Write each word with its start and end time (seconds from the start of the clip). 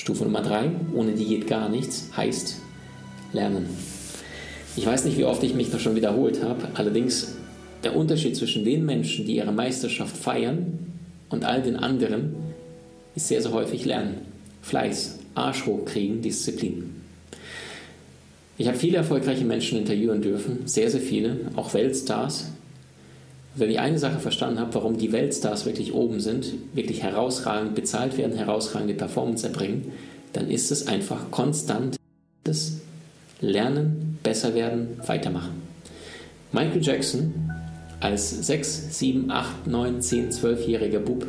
Stufe 0.00 0.24
Nummer 0.24 0.40
drei, 0.40 0.70
ohne 0.94 1.12
die 1.12 1.26
geht 1.26 1.46
gar 1.46 1.68
nichts, 1.68 2.08
heißt 2.16 2.56
lernen. 3.34 3.66
Ich 4.74 4.86
weiß 4.86 5.04
nicht, 5.04 5.18
wie 5.18 5.26
oft 5.26 5.42
ich 5.42 5.52
mich 5.52 5.70
da 5.70 5.78
schon 5.78 5.94
wiederholt 5.94 6.42
habe, 6.42 6.68
allerdings 6.72 7.34
der 7.84 7.94
Unterschied 7.94 8.34
zwischen 8.34 8.64
den 8.64 8.86
Menschen, 8.86 9.26
die 9.26 9.36
ihre 9.36 9.52
Meisterschaft 9.52 10.16
feiern 10.16 10.78
und 11.28 11.44
all 11.44 11.60
den 11.60 11.76
anderen, 11.76 12.34
ist 13.14 13.28
sehr, 13.28 13.42
sehr 13.42 13.52
häufig 13.52 13.84
Lernen. 13.84 14.22
Fleiß, 14.62 15.18
Arsch 15.34 15.66
hochkriegen, 15.66 16.22
Disziplin. 16.22 16.94
Ich 18.56 18.68
habe 18.68 18.78
viele 18.78 18.96
erfolgreiche 18.96 19.44
Menschen 19.44 19.76
interviewen 19.76 20.22
dürfen, 20.22 20.60
sehr, 20.64 20.88
sehr 20.88 21.02
viele, 21.02 21.36
auch 21.56 21.74
Weltstars. 21.74 22.46
Wenn 23.54 23.70
ich 23.70 23.80
eine 23.80 23.98
Sache 23.98 24.20
verstanden 24.20 24.60
habe, 24.60 24.74
warum 24.74 24.96
die 24.96 25.12
Weltstars 25.12 25.66
wirklich 25.66 25.92
oben 25.92 26.20
sind, 26.20 26.46
wirklich 26.72 27.02
herausragend 27.02 27.74
bezahlt 27.74 28.16
werden, 28.16 28.36
herausragende 28.36 28.94
Performance 28.94 29.46
erbringen, 29.46 29.92
dann 30.32 30.48
ist 30.48 30.70
es 30.70 30.86
einfach 30.86 31.30
konstantes 31.30 31.98
Lernen, 33.40 34.18
besser 34.22 34.54
werden, 34.54 35.00
weitermachen. 35.06 35.62
Michael 36.52 36.82
Jackson 36.82 37.34
als 38.00 38.30
6, 38.46 38.98
7, 38.98 39.30
8, 39.30 39.66
9, 39.66 40.00
10, 40.00 40.30
12-jähriger 40.30 41.00
Bub, 41.00 41.26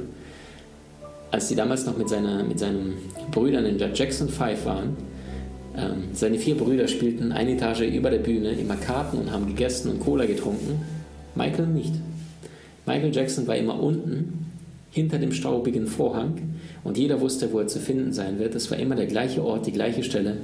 als 1.32 1.48
sie 1.48 1.56
damals 1.56 1.86
noch 1.86 1.98
mit, 1.98 2.10
seiner, 2.10 2.44
mit 2.44 2.60
seinen 2.60 2.98
Brüdern 3.32 3.66
in 3.66 3.78
der 3.78 3.94
Jackson 3.94 4.30
5 4.30 4.66
waren, 4.66 4.98
ähm, 5.76 6.10
seine 6.14 6.38
vier 6.38 6.58
Brüder 6.58 6.88
spielten 6.88 7.32
eine 7.32 7.54
Etage 7.54 7.82
über 7.82 8.10
der 8.10 8.20
Bühne 8.20 8.52
immer 8.52 8.76
Karten 8.76 9.18
und 9.18 9.32
haben 9.32 9.48
gegessen 9.48 9.90
und 9.90 10.00
Cola 10.02 10.26
getrunken. 10.26 10.82
Michael 11.36 11.68
nicht. 11.68 11.94
Michael 12.92 13.16
Jackson 13.16 13.48
war 13.48 13.56
immer 13.56 13.82
unten, 13.82 14.52
hinter 14.92 15.18
dem 15.18 15.32
staubigen 15.32 15.88
Vorhang 15.88 16.42
und 16.84 16.98
jeder 16.98 17.22
wusste, 17.22 17.54
wo 17.54 17.60
er 17.60 17.68
zu 17.68 17.80
finden 17.80 18.12
sein 18.12 18.38
wird. 18.38 18.54
Es 18.54 18.70
war 18.70 18.78
immer 18.78 18.96
der 18.96 19.06
gleiche 19.06 19.46
Ort, 19.46 19.66
die 19.66 19.72
gleiche 19.72 20.04
Stelle. 20.04 20.36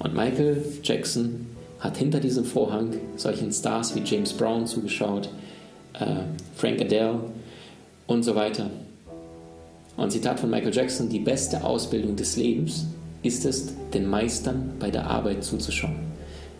Und 0.00 0.12
Michael 0.12 0.60
Jackson 0.82 1.46
hat 1.78 1.96
hinter 1.96 2.18
diesem 2.18 2.44
Vorhang 2.44 2.96
solchen 3.14 3.52
Stars 3.52 3.94
wie 3.94 4.02
James 4.04 4.32
Brown 4.32 4.66
zugeschaut, 4.66 5.28
äh, 5.92 6.22
Frank 6.56 6.80
Adele 6.80 7.20
und 8.08 8.24
so 8.24 8.34
weiter. 8.34 8.70
Und 9.96 10.10
Zitat 10.10 10.40
von 10.40 10.50
Michael 10.50 10.74
Jackson, 10.74 11.08
die 11.08 11.20
beste 11.20 11.62
Ausbildung 11.62 12.16
des 12.16 12.36
Lebens 12.36 12.86
ist 13.22 13.44
es, 13.44 13.72
den 13.92 14.10
Meistern 14.10 14.72
bei 14.80 14.90
der 14.90 15.06
Arbeit 15.06 15.44
zuzuschauen. 15.44 15.94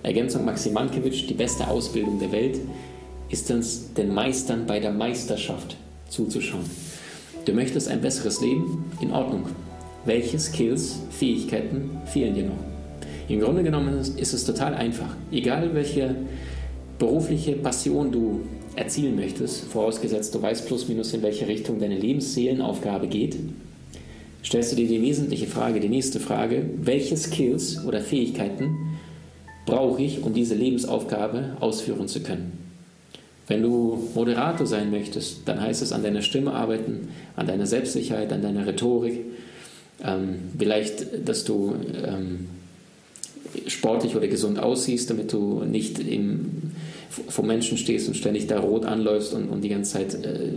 Ergänzung 0.05 0.45
Maxim 0.45 0.75
Mankiewicz, 0.75 1.27
die 1.27 1.35
beste 1.35 1.67
Ausbildung 1.67 2.21
der 2.21 2.31
Welt 2.31 2.61
ist 3.35 3.51
es, 3.51 3.93
den 3.95 4.15
Meistern 4.15 4.65
bei 4.65 4.79
der 4.79 4.93
Meisterschaft 4.93 5.77
zuzuschauen. 6.09 6.71
Du 7.45 7.53
möchtest 7.53 7.89
ein 7.89 8.01
besseres 8.01 8.41
Leben? 8.41 8.85
In 9.01 9.11
Ordnung. 9.11 9.47
Welche 10.05 10.39
Skills, 10.39 11.01
Fähigkeiten 11.11 11.91
fehlen 12.05 12.37
dir 12.37 12.45
noch? 12.45 12.63
Im 13.29 13.41
Grunde 13.41 13.65
genommen 13.65 13.99
ist 13.99 14.35
es 14.35 14.45
total 14.45 14.75
einfach. 14.75 15.17
Egal 15.33 15.75
welche 15.75 16.15
berufliche 17.01 17.55
Passion 17.55 18.13
du 18.13 18.43
erzielen 18.77 19.17
möchtest, 19.17 19.65
vorausgesetzt 19.65 20.33
du 20.33 20.41
weißt 20.41 20.69
plus 20.69 20.87
minus 20.87 21.13
in 21.13 21.23
welche 21.23 21.49
Richtung 21.49 21.81
deine 21.81 21.99
Lebensseelenaufgabe 21.99 23.09
geht, 23.09 23.37
stellst 24.45 24.71
du 24.71 24.77
dir 24.77 24.87
die 24.87 25.03
wesentliche 25.03 25.49
Frage, 25.49 25.81
die 25.81 25.89
nächste 25.89 26.21
Frage, 26.21 26.67
welche 26.77 27.17
Skills 27.17 27.85
oder 27.85 28.01
Fähigkeiten 28.01 28.77
brauche 29.67 30.01
ich, 30.03 30.23
um 30.23 30.33
diese 30.33 30.55
Lebensaufgabe 30.55 31.57
ausführen 31.59 32.07
zu 32.07 32.23
können? 32.23 32.64
Wenn 33.47 33.63
du 33.63 34.09
Moderator 34.15 34.67
sein 34.67 34.91
möchtest, 34.91 35.43
dann 35.47 35.61
heißt 35.61 35.83
es 35.83 35.93
an 35.93 36.03
deiner 36.03 36.23
Stimme 36.23 36.53
arbeiten, 36.53 37.09
an 37.37 37.47
deiner 37.47 37.67
Selbstsicherheit, 37.67 38.33
an 38.33 38.43
deiner 38.43 38.67
Rhetorik, 38.67 39.21
ähm, 40.03 40.37
vielleicht, 40.59 41.29
dass 41.29 41.45
du 41.45 41.75
ähm, 42.07 42.47
sportlich 43.67 44.17
oder 44.17 44.29
gesund 44.29 44.59
aussiehst, 44.59 45.11
damit 45.11 45.33
du 45.33 45.63
nicht 45.65 45.99
im, 45.99 46.73
vor 47.29 47.45
Menschen 47.45 47.79
stehst 47.79 48.09
und 48.09 48.15
ständig 48.15 48.47
da 48.47 48.59
rot 48.61 48.85
anläufst 48.85 49.35
und, 49.35 49.49
und 49.49 49.63
die 49.63 49.69
ganze 49.69 49.93
Zeit 49.93 50.15
äh, 50.25 50.53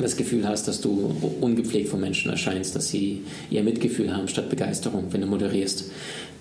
das 0.00 0.16
Gefühl 0.16 0.46
hast, 0.48 0.68
dass 0.68 0.80
du 0.80 1.14
ungepflegt 1.40 1.88
vor 1.88 1.98
Menschen 1.98 2.30
erscheinst, 2.30 2.76
dass 2.76 2.88
sie 2.88 3.22
ihr 3.50 3.62
Mitgefühl 3.62 4.14
haben 4.16 4.28
statt 4.28 4.48
Begeisterung, 4.48 5.06
wenn 5.10 5.20
du 5.20 5.26
moderierst. 5.26 5.90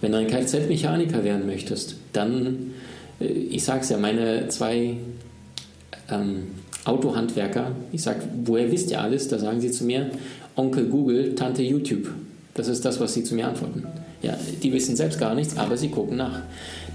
Wenn 0.01 0.11
du 0.11 0.19
ein 0.19 0.27
Kfz-Mechaniker 0.27 1.23
werden 1.23 1.45
möchtest, 1.45 1.95
dann, 2.13 2.71
äh, 3.19 3.25
ich 3.25 3.63
sage 3.63 3.81
es 3.81 3.89
ja, 3.89 3.97
meine 3.97 4.47
zwei 4.49 4.95
ähm, 6.11 6.47
Autohandwerker, 6.85 7.71
ich 7.91 8.01
sage, 8.01 8.21
woher 8.45 8.71
wisst 8.71 8.91
ihr 8.91 9.01
alles? 9.01 9.27
Da 9.27 9.37
sagen 9.37 9.61
sie 9.61 9.71
zu 9.71 9.83
mir, 9.83 10.11
Onkel 10.55 10.85
Google, 10.85 11.35
Tante 11.35 11.63
YouTube. 11.63 12.09
Das 12.53 12.67
ist 12.67 12.83
das, 12.83 12.99
was 12.99 13.13
sie 13.13 13.23
zu 13.23 13.35
mir 13.35 13.47
antworten. 13.47 13.83
Ja, 14.21 14.37
die 14.61 14.73
wissen 14.73 14.95
selbst 14.95 15.19
gar 15.19 15.33
nichts, 15.35 15.57
aber 15.57 15.77
sie 15.77 15.89
gucken 15.89 16.17
nach. 16.17 16.41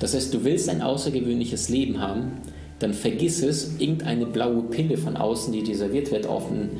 Das 0.00 0.14
heißt, 0.14 0.34
du 0.34 0.44
willst 0.44 0.68
ein 0.68 0.82
außergewöhnliches 0.82 1.70
Leben 1.70 2.00
haben, 2.00 2.32
dann 2.78 2.92
vergiss 2.92 3.42
es, 3.42 3.78
irgendeine 3.78 4.26
blaue 4.26 4.62
Pille 4.64 4.98
von 4.98 5.16
außen, 5.16 5.52
die 5.52 5.62
dir 5.62 5.76
serviert 5.76 6.10
wird 6.10 6.26
auf 6.26 6.50
einem 6.50 6.70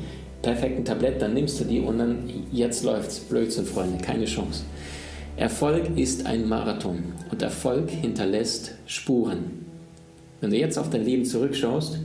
perfekten 0.41 0.85
Tablett, 0.85 1.21
dann 1.21 1.33
nimmst 1.33 1.59
du 1.59 1.63
die 1.63 1.79
und 1.79 1.97
dann 1.97 2.29
jetzt 2.51 2.83
läuft's. 2.83 3.19
Blödsinn, 3.19 3.65
Freunde, 3.65 3.97
keine 4.03 4.25
Chance. 4.25 4.63
Erfolg 5.37 5.97
ist 5.97 6.27
ein 6.27 6.47
Marathon 6.47 7.03
und 7.31 7.41
Erfolg 7.41 7.89
hinterlässt 7.89 8.75
Spuren. 8.85 9.65
Wenn 10.41 10.51
du 10.51 10.57
jetzt 10.57 10.77
auf 10.77 10.91
dein 10.91 11.03
Leben 11.03 11.25
zurückschaust, 11.25 11.99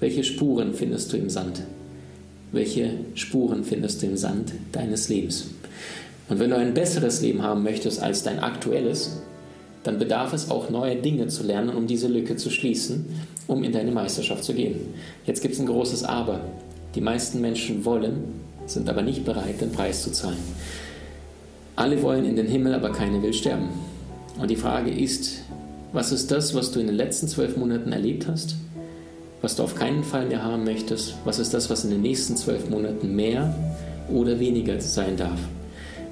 welche 0.00 0.24
Spuren 0.24 0.72
findest 0.74 1.12
du 1.12 1.18
im 1.18 1.28
Sand? 1.28 1.62
Welche 2.52 2.90
Spuren 3.14 3.64
findest 3.64 4.02
du 4.02 4.06
im 4.06 4.16
Sand 4.16 4.52
deines 4.72 5.08
Lebens? 5.08 5.48
Und 6.28 6.38
wenn 6.38 6.50
du 6.50 6.56
ein 6.56 6.74
besseres 6.74 7.20
Leben 7.20 7.42
haben 7.42 7.62
möchtest 7.62 8.02
als 8.02 8.22
dein 8.22 8.40
aktuelles, 8.40 9.20
dann 9.82 9.98
bedarf 9.98 10.32
es 10.32 10.50
auch 10.50 10.70
neue 10.70 10.96
Dinge 10.96 11.28
zu 11.28 11.42
lernen, 11.42 11.76
um 11.76 11.86
diese 11.86 12.08
Lücke 12.08 12.36
zu 12.36 12.50
schließen, 12.50 13.06
um 13.46 13.62
in 13.62 13.72
deine 13.72 13.92
Meisterschaft 13.92 14.44
zu 14.44 14.54
gehen. 14.54 14.76
Jetzt 15.26 15.42
gibt 15.42 15.54
es 15.54 15.60
ein 15.60 15.66
großes 15.66 16.04
Aber. 16.04 16.40
Die 16.94 17.00
meisten 17.00 17.40
Menschen 17.40 17.84
wollen, 17.84 18.40
sind 18.66 18.88
aber 18.88 19.02
nicht 19.02 19.24
bereit, 19.24 19.60
den 19.60 19.72
Preis 19.72 20.02
zu 20.02 20.12
zahlen. 20.12 20.38
Alle 21.76 22.02
wollen 22.02 22.24
in 22.24 22.36
den 22.36 22.46
Himmel, 22.46 22.74
aber 22.74 22.90
keiner 22.90 23.22
will 23.22 23.32
sterben. 23.32 23.68
Und 24.38 24.50
die 24.50 24.56
Frage 24.56 24.90
ist, 24.90 25.42
was 25.92 26.12
ist 26.12 26.30
das, 26.30 26.54
was 26.54 26.70
du 26.70 26.80
in 26.80 26.86
den 26.86 26.96
letzten 26.96 27.26
zwölf 27.26 27.56
Monaten 27.56 27.92
erlebt 27.92 28.26
hast, 28.28 28.56
was 29.42 29.56
du 29.56 29.62
auf 29.62 29.74
keinen 29.74 30.04
Fall 30.04 30.26
mehr 30.26 30.44
haben 30.44 30.64
möchtest? 30.64 31.14
Was 31.24 31.38
ist 31.38 31.54
das, 31.54 31.70
was 31.70 31.84
in 31.84 31.90
den 31.90 32.02
nächsten 32.02 32.36
zwölf 32.36 32.68
Monaten 32.68 33.14
mehr 33.14 33.54
oder 34.08 34.38
weniger 34.38 34.80
sein 34.80 35.16
darf? 35.16 35.40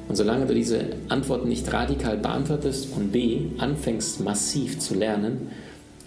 Und 0.09 0.17
solange 0.17 0.47
du 0.47 0.55
diese 0.55 0.81
Antworten 1.09 1.49
nicht 1.49 1.71
radikal 1.71 2.17
beantwortest 2.17 2.89
und 2.97 3.13
B, 3.13 3.41
anfängst 3.59 4.21
massiv 4.21 4.79
zu 4.79 4.95
lernen, 4.95 5.49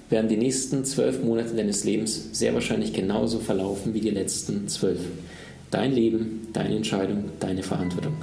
werden 0.09 0.27
die 0.27 0.37
nächsten 0.37 0.83
zwölf 0.83 1.23
Monate 1.23 1.55
deines 1.55 1.83
Lebens 1.83 2.29
sehr 2.33 2.53
wahrscheinlich 2.53 2.93
genauso 2.93 3.39
verlaufen 3.39 3.93
wie 3.93 4.01
die 4.01 4.09
letzten 4.09 4.67
zwölf. 4.67 4.99
Dein 5.69 5.93
Leben, 5.93 6.47
deine 6.51 6.75
Entscheidung, 6.75 7.25
deine 7.39 7.63
Verantwortung. 7.63 8.15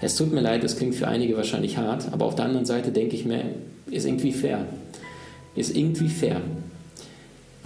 Es 0.00 0.14
tut 0.14 0.32
mir 0.32 0.40
leid, 0.40 0.62
das 0.62 0.76
klingt 0.76 0.94
für 0.94 1.08
einige 1.08 1.36
wahrscheinlich 1.36 1.76
hart, 1.76 2.12
aber 2.12 2.24
auf 2.26 2.36
der 2.36 2.44
anderen 2.44 2.64
Seite 2.64 2.90
denke 2.90 3.16
ich 3.16 3.24
mir, 3.24 3.42
ist 3.90 4.06
irgendwie 4.06 4.32
fair. 4.32 4.66
Ist 5.54 5.76
irgendwie 5.76 6.08
fair. 6.08 6.40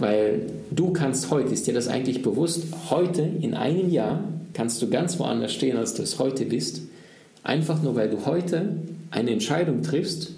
Weil 0.01 0.47
du 0.71 0.93
kannst 0.93 1.29
heute, 1.29 1.53
ist 1.53 1.67
dir 1.67 1.75
das 1.75 1.87
eigentlich 1.87 2.23
bewusst, 2.23 2.63
heute 2.89 3.21
in 3.21 3.53
einem 3.53 3.87
Jahr 3.87 4.23
kannst 4.53 4.81
du 4.81 4.89
ganz 4.89 5.19
woanders 5.19 5.53
stehen, 5.53 5.77
als 5.77 5.93
du 5.93 6.01
es 6.01 6.17
heute 6.17 6.45
bist. 6.45 6.81
Einfach 7.43 7.83
nur, 7.83 7.95
weil 7.95 8.09
du 8.09 8.25
heute 8.25 8.77
eine 9.11 9.29
Entscheidung 9.29 9.83
triffst, 9.83 10.31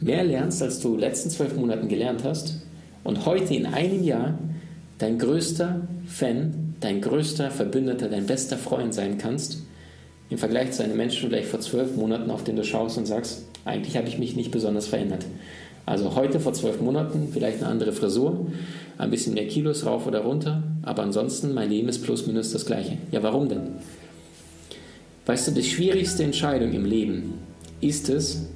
mehr 0.00 0.24
lernst, 0.24 0.62
als 0.62 0.80
du 0.80 0.88
in 0.88 0.94
den 0.94 1.00
letzten 1.00 1.28
zwölf 1.28 1.54
Monaten 1.56 1.88
gelernt 1.88 2.24
hast. 2.24 2.62
Und 3.04 3.26
heute 3.26 3.54
in 3.54 3.66
einem 3.66 4.02
Jahr 4.02 4.38
dein 4.96 5.18
größter 5.18 5.82
Fan, 6.06 6.74
dein 6.80 7.02
größter 7.02 7.50
Verbündeter, 7.50 8.08
dein 8.08 8.24
bester 8.24 8.56
Freund 8.56 8.94
sein 8.94 9.18
kannst, 9.18 9.58
im 10.30 10.38
Vergleich 10.38 10.72
zu 10.72 10.82
einem 10.82 10.96
Menschen 10.96 11.28
vielleicht 11.28 11.48
vor 11.48 11.60
zwölf 11.60 11.96
Monaten, 11.96 12.30
auf 12.30 12.44
den 12.44 12.56
du 12.56 12.64
schaust 12.64 12.96
und 12.96 13.04
sagst, 13.04 13.44
eigentlich 13.66 13.98
habe 13.98 14.08
ich 14.08 14.18
mich 14.18 14.36
nicht 14.36 14.52
besonders 14.52 14.86
verändert. 14.86 15.26
Also 15.86 16.16
heute 16.16 16.40
vor 16.40 16.52
zwölf 16.52 16.80
Monaten 16.80 17.28
vielleicht 17.32 17.58
eine 17.58 17.68
andere 17.68 17.92
Frisur, 17.92 18.46
ein 18.98 19.10
bisschen 19.10 19.34
mehr 19.34 19.46
Kilos 19.46 19.84
rauf 19.84 20.06
oder 20.06 20.20
runter, 20.20 20.62
aber 20.82 21.02
ansonsten 21.02 21.52
mein 21.54 21.70
Leben 21.70 21.88
ist 21.88 22.02
plus 22.02 22.26
minus 22.26 22.52
das 22.52 22.66
gleiche. 22.66 22.98
Ja, 23.10 23.22
warum 23.22 23.48
denn? 23.48 23.72
Weißt 25.26 25.48
du, 25.48 25.52
die 25.52 25.64
schwierigste 25.64 26.22
Entscheidung 26.22 26.72
im 26.72 26.84
Leben 26.84 27.34
ist 27.80 28.08
es, 28.08 28.46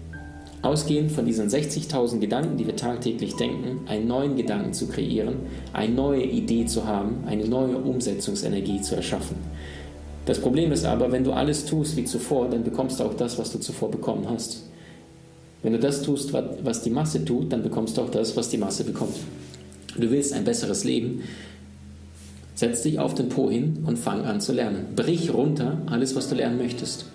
ausgehend 0.63 1.11
von 1.11 1.25
diesen 1.25 1.49
60.000 1.49 2.19
Gedanken, 2.19 2.57
die 2.57 2.67
wir 2.67 2.77
tagtäglich 2.77 3.35
denken, 3.37 3.81
einen 3.89 4.07
neuen 4.07 4.37
Gedanken 4.37 4.73
zu 4.73 4.87
kreieren, 4.89 5.37
eine 5.73 5.95
neue 5.95 6.23
Idee 6.23 6.67
zu 6.67 6.87
haben, 6.87 7.25
eine 7.27 7.47
neue 7.47 7.79
Umsetzungsenergie 7.79 8.81
zu 8.83 8.95
erschaffen. 8.95 9.37
Das 10.27 10.39
Problem 10.39 10.71
ist 10.71 10.85
aber, 10.85 11.11
wenn 11.11 11.25
du 11.25 11.33
alles 11.33 11.65
tust 11.65 11.97
wie 11.97 12.05
zuvor, 12.05 12.49
dann 12.49 12.63
bekommst 12.63 13.01
du 13.01 13.05
auch 13.05 13.15
das, 13.15 13.39
was 13.39 13.53
du 13.53 13.59
zuvor 13.59 13.91
bekommen 13.91 14.27
hast. 14.29 14.63
Wenn 15.63 15.73
du 15.73 15.79
das 15.79 16.03
tust, 16.03 16.33
was 16.33 16.83
die 16.83 16.91
Masse 16.91 17.25
tut, 17.25 17.53
dann 17.53 17.63
bekommst 17.63 17.97
du 17.97 18.03
auch 18.03 18.11
das, 18.11 18.37
was 18.37 18.49
die 18.49 18.59
Masse 18.59 18.85
bekommt. 18.85 19.17
Du 19.97 20.11
willst 20.11 20.33
ein 20.33 20.45
besseres 20.45 20.85
Leben, 20.85 21.23
setz 22.55 22.83
dich 22.83 22.99
auf 22.99 23.15
den 23.15 23.29
Po 23.29 23.51
hin 23.51 23.85
und 23.87 23.99
fang 23.99 24.25
an 24.25 24.41
zu 24.41 24.53
lernen. 24.53 24.89
Brich 24.95 25.33
runter 25.33 25.83
alles, 25.87 26.15
was 26.15 26.29
du 26.29 26.35
lernen 26.35 26.59
möchtest. 26.59 27.07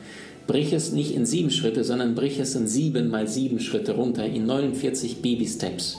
Brich 0.47 0.73
es 0.73 0.91
nicht 0.91 1.15
in 1.15 1.25
sieben 1.25 1.49
Schritte, 1.49 1.83
sondern 1.83 2.15
brich 2.15 2.39
es 2.39 2.55
in 2.55 2.67
sieben 2.67 3.09
mal 3.09 3.27
sieben 3.27 3.59
Schritte 3.59 3.93
runter, 3.93 4.25
in 4.25 4.45
49 4.45 5.21
Baby-Steps. 5.21 5.97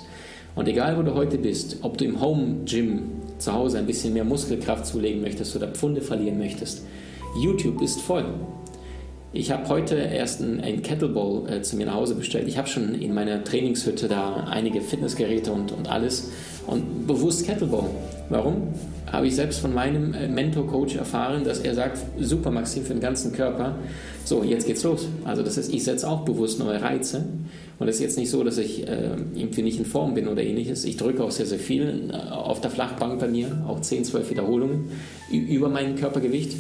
Und 0.55 0.69
egal, 0.69 0.96
wo 0.96 1.02
du 1.02 1.14
heute 1.14 1.38
bist, 1.38 1.78
ob 1.82 1.99
du 1.99 2.05
im 2.05 2.20
Home-Gym 2.20 3.02
zu 3.38 3.52
Hause 3.52 3.78
ein 3.78 3.87
bisschen 3.87 4.14
mehr 4.14 4.25
Muskelkraft 4.25 4.87
zulegen 4.87 5.20
möchtest 5.20 5.55
oder 5.56 5.69
Pfunde 5.69 6.00
verlieren 6.00 6.38
möchtest, 6.38 6.82
YouTube 7.40 7.82
ist 7.82 8.00
voll. 8.00 8.25
Ich 9.37 9.50
habe 9.50 9.69
heute 9.69 9.97
erst 9.97 10.41
ein, 10.41 10.83
Kettlebell 10.83 11.43
äh, 11.49 11.62
zu 11.62 11.77
mir 11.77 11.85
nach 11.85 11.94
Hause 11.94 12.15
bestellt. 12.15 12.49
Ich 12.49 12.56
habe 12.56 12.69
schon 12.69 12.94
in 12.94 13.12
meiner 13.12 13.44
Trainingshütte 13.44 14.09
da 14.09 14.47
einige 14.50 14.81
Fitnessgeräte 14.81 15.53
und, 15.53 15.73
und 15.73 15.91
alles 15.91 16.31
und 16.67 17.06
bewusst 17.06 17.44
Kettlebell. 17.44 17.85
Warum? 18.31 18.69
Habe 19.12 19.27
ich 19.27 19.37
selbst 19.37 19.61
von 19.61 19.75
meinem 19.75 20.15
äh, 20.15 20.27
Mentor-Coach 20.27 20.97
erfahren, 20.97 21.44
dass 21.44 21.59
er 21.59 21.75
sagt, 21.75 21.99
super 22.19 22.50
Maxim 22.50 22.85
für 22.85 22.94
den 22.94 23.03
ganzen 23.03 23.33
Körper. 23.33 23.77
So, 24.25 24.43
jetzt 24.43 24.67
geht's 24.67 24.83
los. 24.85 25.06
Also 25.25 25.43
das 25.43 25.59
heißt, 25.59 25.73
ich 25.73 25.85
setze 25.85 26.09
auch 26.09 26.25
bewusst 26.25 26.59
neue 26.59 26.81
Reize. 26.81 27.27
Und 27.79 27.88
es 27.88 27.97
ist 27.97 28.03
jetzt 28.03 28.19
nicht 28.19 28.31
so, 28.31 28.43
dass 28.43 28.56
ich 28.56 28.88
äh, 28.88 29.17
irgendwie 29.35 29.62
nicht 29.62 29.79
in 29.79 29.85
Form 29.85 30.15
bin 30.15 30.29
oder 30.29 30.43
ähnliches. 30.43 30.87
Ich 30.87 30.97
drücke 30.97 31.23
auch 31.23 31.31
sehr, 31.31 31.47
sehr 31.47 31.59
viel 31.59 32.11
äh, 32.11 32.31
auf 32.31 32.62
der 32.62 32.71
Flachbank 32.71 33.21
bei 33.21 33.29
mir, 33.29 33.65
auch 33.69 33.81
10, 33.81 34.05
12 34.05 34.31
Wiederholungen 34.31 34.88
über 35.31 35.69
mein 35.69 35.94
Körpergewicht. 35.97 36.56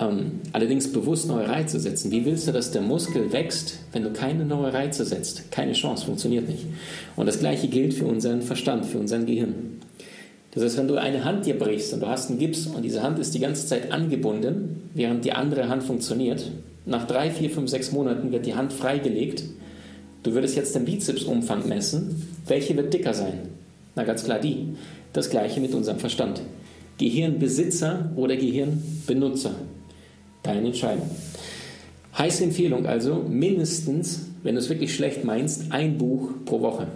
Ähm, 0.00 0.40
allerdings 0.52 0.92
bewusst 0.92 1.28
neue 1.28 1.48
Reize 1.48 1.78
setzen. 1.78 2.10
Wie 2.10 2.24
willst 2.24 2.48
du, 2.48 2.52
dass 2.52 2.72
der 2.72 2.82
Muskel 2.82 3.32
wächst, 3.32 3.78
wenn 3.92 4.02
du 4.02 4.10
keine 4.12 4.44
neuen 4.44 4.74
Reize 4.74 5.04
setzt? 5.04 5.52
Keine 5.52 5.72
Chance, 5.72 6.06
funktioniert 6.06 6.48
nicht. 6.48 6.66
Und 7.14 7.26
das 7.26 7.38
gleiche 7.38 7.68
gilt 7.68 7.94
für 7.94 8.06
unseren 8.06 8.42
Verstand, 8.42 8.86
für 8.86 8.98
unser 8.98 9.20
Gehirn. 9.20 9.54
Das 10.50 10.64
heißt, 10.64 10.78
wenn 10.78 10.88
du 10.88 10.96
eine 10.96 11.24
Hand 11.24 11.46
dir 11.46 11.58
brichst 11.58 11.92
und 11.92 12.00
du 12.00 12.08
hast 12.08 12.30
einen 12.30 12.38
Gips 12.38 12.66
und 12.66 12.82
diese 12.82 13.02
Hand 13.02 13.18
ist 13.18 13.34
die 13.34 13.40
ganze 13.40 13.66
Zeit 13.66 13.92
angebunden, 13.92 14.90
während 14.94 15.24
die 15.24 15.32
andere 15.32 15.68
Hand 15.68 15.82
funktioniert, 15.82 16.50
nach 16.86 17.06
drei, 17.06 17.30
vier, 17.30 17.50
fünf, 17.50 17.70
sechs 17.70 17.92
Monaten 17.92 18.30
wird 18.30 18.46
die 18.46 18.54
Hand 18.54 18.72
freigelegt. 18.72 19.44
Du 20.22 20.32
würdest 20.32 20.56
jetzt 20.56 20.74
den 20.74 20.84
Bizepsumfang 20.84 21.68
messen. 21.68 22.28
Welche 22.46 22.76
wird 22.76 22.92
dicker 22.92 23.14
sein? 23.14 23.48
Na 23.94 24.04
ganz 24.04 24.24
klar 24.24 24.38
die. 24.38 24.74
Das 25.12 25.30
gleiche 25.30 25.60
mit 25.60 25.74
unserem 25.74 25.98
Verstand. 25.98 26.40
Gehirnbesitzer 26.98 28.10
oder 28.16 28.36
Gehirnbenutzer. 28.36 29.54
Deine 30.44 30.66
Entscheidung. 30.66 31.10
Heiße 32.16 32.44
Empfehlung 32.44 32.86
also, 32.86 33.24
mindestens, 33.28 34.26
wenn 34.42 34.54
du 34.54 34.60
es 34.60 34.68
wirklich 34.68 34.94
schlecht 34.94 35.24
meinst, 35.24 35.72
ein 35.72 35.98
Buch 35.98 36.30
pro 36.44 36.60
Woche. 36.60 36.86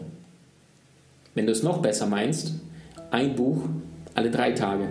Wenn 1.34 1.46
du 1.46 1.52
es 1.52 1.62
noch 1.62 1.78
besser 1.78 2.06
meinst, 2.06 2.52
ein 3.10 3.34
Buch 3.34 3.62
alle 4.14 4.30
drei 4.30 4.52
Tage. 4.52 4.88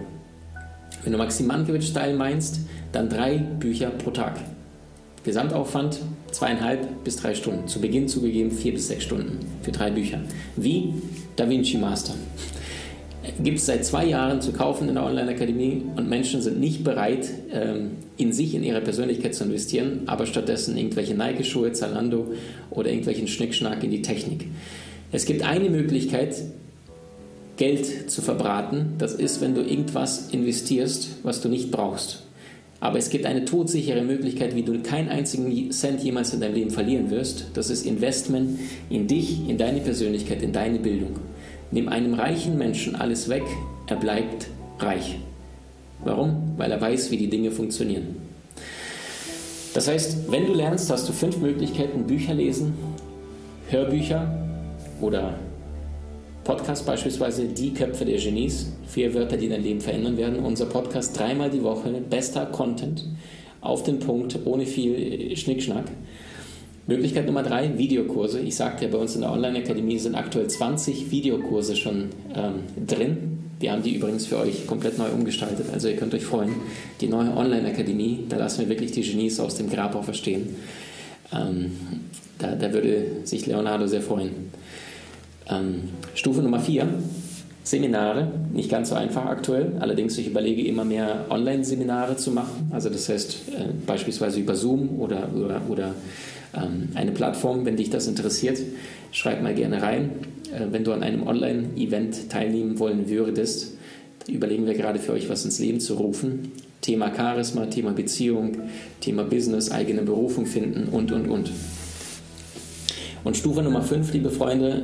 Wenn 1.04 1.12
du 1.12 1.20
Maxim 1.20 1.48
Mankiewicz-Style 1.48 2.16
meinst, 2.16 2.62
dann 2.92 3.10
drei 3.10 3.38
Bücher 3.38 3.92
pro 3.92 4.10
Tag. 4.10 4.40
Gesamtaufwand 5.24 6.00
zweieinhalb 6.32 7.04
bis 7.04 7.18
drei 7.18 7.36
Stunden. 7.36 7.68
Zu 7.68 7.80
Beginn 7.80 8.08
zugegeben 8.08 8.50
vier 8.50 8.74
bis 8.74 8.88
sechs 8.88 9.04
Stunden 9.04 9.38
für 9.62 9.72
drei 9.72 9.92
Bücher. 9.92 10.20
Wie 10.56 10.94
Da 11.36 11.48
Vinci 11.48 11.78
Master 11.78 12.16
gibt 13.44 13.60
es 13.60 13.66
seit 13.66 13.86
zwei 13.86 14.06
Jahren 14.06 14.42
zu 14.42 14.52
kaufen 14.52 14.90
in 14.90 14.96
der 14.96 15.06
Online-Akademie 15.06 15.84
und 15.96 16.10
Menschen 16.10 16.42
sind 16.42 16.60
nicht 16.60 16.84
bereit, 16.84 17.30
ähm, 17.52 17.92
in 18.18 18.34
sich, 18.34 18.56
in 18.56 18.64
ihre 18.64 18.82
Persönlichkeit 18.82 19.36
zu 19.36 19.44
investieren, 19.44 20.04
aber 20.06 20.26
stattdessen 20.26 20.78
irgendwelche 20.78 21.14
Nike-Schuhe, 21.14 21.72
Zalando 21.72 22.34
oder 22.72 22.90
irgendwelchen 22.90 23.28
Schnickschnack 23.28 23.84
in 23.84 23.92
die 23.92 24.02
Technik. 24.02 24.48
Es 25.12 25.26
gibt 25.26 25.44
eine 25.44 25.70
Möglichkeit, 25.70 26.36
Geld 27.58 28.12
zu 28.12 28.22
verbraten. 28.22 28.94
Das 28.98 29.14
ist, 29.14 29.42
wenn 29.42 29.56
du 29.56 29.62
irgendwas 29.62 30.30
investierst, 30.32 31.10
was 31.24 31.42
du 31.42 31.50
nicht 31.50 31.72
brauchst. 31.72 32.24
Aber 32.80 33.00
es 33.00 33.10
gibt 33.10 33.26
eine 33.26 33.46
todsichere 33.46 34.04
Möglichkeit, 34.04 34.56
wie 34.56 34.62
du 34.62 34.80
keinen 34.84 35.10
einzigen 35.10 35.72
Cent 35.72 36.04
jemals 36.04 36.34
in 36.34 36.42
deinem 36.42 36.54
Leben 36.54 36.70
verlieren 36.70 37.10
wirst. 37.10 37.48
Das 37.56 37.72
ist 37.72 37.86
Investment 37.86 38.60
in 38.90 39.08
dich, 39.08 39.50
in 39.50 39.58
deine 39.58 39.80
Persönlichkeit, 39.80 40.44
in 40.44 40.52
deine 40.52 40.78
Bildung. 40.78 41.16
Nimm 41.72 41.90
einem 41.90 42.14
reichen 42.14 42.58
Menschen 42.58 42.96
alles 42.96 43.30
weg, 43.30 43.44
er 43.88 43.98
bleibt 43.98 44.48
reich. 44.80 45.18
Warum? 46.04 46.54
Weil 46.58 46.72
er 46.72 46.80
weiß, 46.80 47.12
wie 47.12 47.18
die 47.18 47.30
Dinge 47.30 47.52
funktionieren. 47.52 48.16
Das 49.74 49.88
heißt, 49.88 50.32
wenn 50.32 50.48
du 50.48 50.54
lernst, 50.54 50.90
hast 50.90 51.08
du 51.10 51.14
fünf 51.14 51.38
Möglichkeiten: 51.38 52.08
Bücher 52.08 52.34
lesen, 52.34 52.74
Hörbücher 53.70 54.32
oder 55.02 55.36
Podcast 56.44 56.86
beispielsweise 56.86 57.46
Die 57.46 57.74
Köpfe 57.74 58.06
der 58.06 58.18
Genies. 58.18 58.72
Vier 58.88 59.14
Wörter, 59.14 59.36
die 59.36 59.50
dein 59.50 59.64
Leben 59.64 59.82
verändern 59.82 60.16
werden. 60.18 60.40
Unser 60.40 60.68
Podcast 60.68 61.20
dreimal 61.20 61.50
die 61.50 61.62
Woche, 61.62 61.90
bester 62.10 62.46
Content, 62.46 63.06
auf 63.60 63.84
den 63.84 64.00
Punkt, 64.00 64.40
ohne 64.46 64.66
viel 64.66 65.36
Schnickschnack. 65.36 65.86
Möglichkeit 66.88 67.26
Nummer 67.26 67.44
drei, 67.44 67.78
Videokurse. 67.78 68.40
Ich 68.40 68.56
sagte 68.56 68.86
ja, 68.86 68.92
bei 68.92 68.98
uns 68.98 69.14
in 69.16 69.22
der 69.22 69.32
Online-Akademie 69.32 70.00
sind 70.00 70.16
aktuell 70.16 70.48
20 70.48 71.12
Videokurse 71.12 71.76
schon 71.76 72.10
ähm, 72.34 72.86
drin. 72.88 73.40
Wir 73.60 73.72
haben 73.72 73.84
die 73.84 73.96
übrigens 73.96 74.26
für 74.26 74.38
euch 74.38 74.68
komplett 74.68 74.98
neu 74.98 75.10
umgestaltet, 75.10 75.66
also 75.74 75.88
ihr 75.88 75.96
könnt 75.96 76.14
euch 76.14 76.24
freuen. 76.24 76.56
Die 77.02 77.08
neue 77.08 77.36
Online-Akademie, 77.36 78.26
da 78.30 78.38
lassen 78.38 78.60
wir 78.60 78.70
wirklich 78.70 78.92
die 78.92 79.02
Genies 79.02 79.40
aus 79.40 79.56
dem 79.56 79.70
Grabau 79.70 80.02
verstehen. 80.02 80.56
Ähm, 81.34 81.72
da, 82.38 82.56
da, 82.56 82.72
würde 82.72 83.08
sich 83.24 83.46
Leonardo 83.48 83.88
sehr 83.88 84.02
freuen. 84.02 84.52
Ähm, 85.50 85.90
Stufe 86.14 86.42
Nummer 86.42 86.60
vier, 86.60 86.88
Seminare, 87.68 88.32
nicht 88.54 88.72
ganz 88.72 88.90
so 88.90 88.96
einfach 88.96 89.26
aktuell. 89.26 89.74
Allerdings, 89.82 90.18
ich 90.18 90.28
überlege 90.28 90.66
immer 90.66 90.86
mehr 90.86 91.26
Online-Seminare 91.30 92.16
zu 92.16 92.32
machen. 92.32 92.72
Also 92.72 92.90
das 92.90 93.10
heißt 93.10 93.42
äh, 93.50 93.66
beispielsweise 93.86 94.40
über 94.40 94.56
Zoom 94.56 95.02
oder, 95.02 95.28
oder, 95.36 95.62
oder 95.68 95.94
ähm, 96.56 96.88
eine 96.96 97.12
Plattform. 97.12 97.66
Wenn 97.66 97.76
dich 97.76 97.90
das 97.90 98.08
interessiert, 98.08 98.58
schreib 99.12 99.44
mal 99.44 99.54
gerne 99.54 99.82
rein. 99.82 100.12
Äh, 100.54 100.68
wenn 100.72 100.86
du 100.86 100.94
an 100.94 101.04
einem 101.04 101.28
Online-Event 101.28 102.30
teilnehmen 102.30 102.80
wollen 102.80 103.10
würdest, 103.10 103.74
überlegen 104.30 104.66
wir 104.66 104.74
gerade 104.74 105.00
für 105.00 105.12
euch, 105.12 105.28
was 105.28 105.44
ins 105.44 105.60
Leben 105.60 105.82
zu 105.82 105.96
rufen. 105.96 106.54
Thema 106.80 107.14
Charisma, 107.14 107.66
Thema 107.66 107.92
Beziehung, 107.92 108.60
Thema 109.02 109.24
Business, 109.24 109.72
eigene 109.72 110.04
Berufung 110.04 110.46
finden 110.46 110.88
und, 110.88 111.12
und, 111.12 111.28
und. 111.28 111.52
Und 113.26 113.36
Stufe 113.36 113.62
Nummer 113.62 113.82
5, 113.82 114.14
liebe 114.14 114.30
Freunde, 114.30 114.84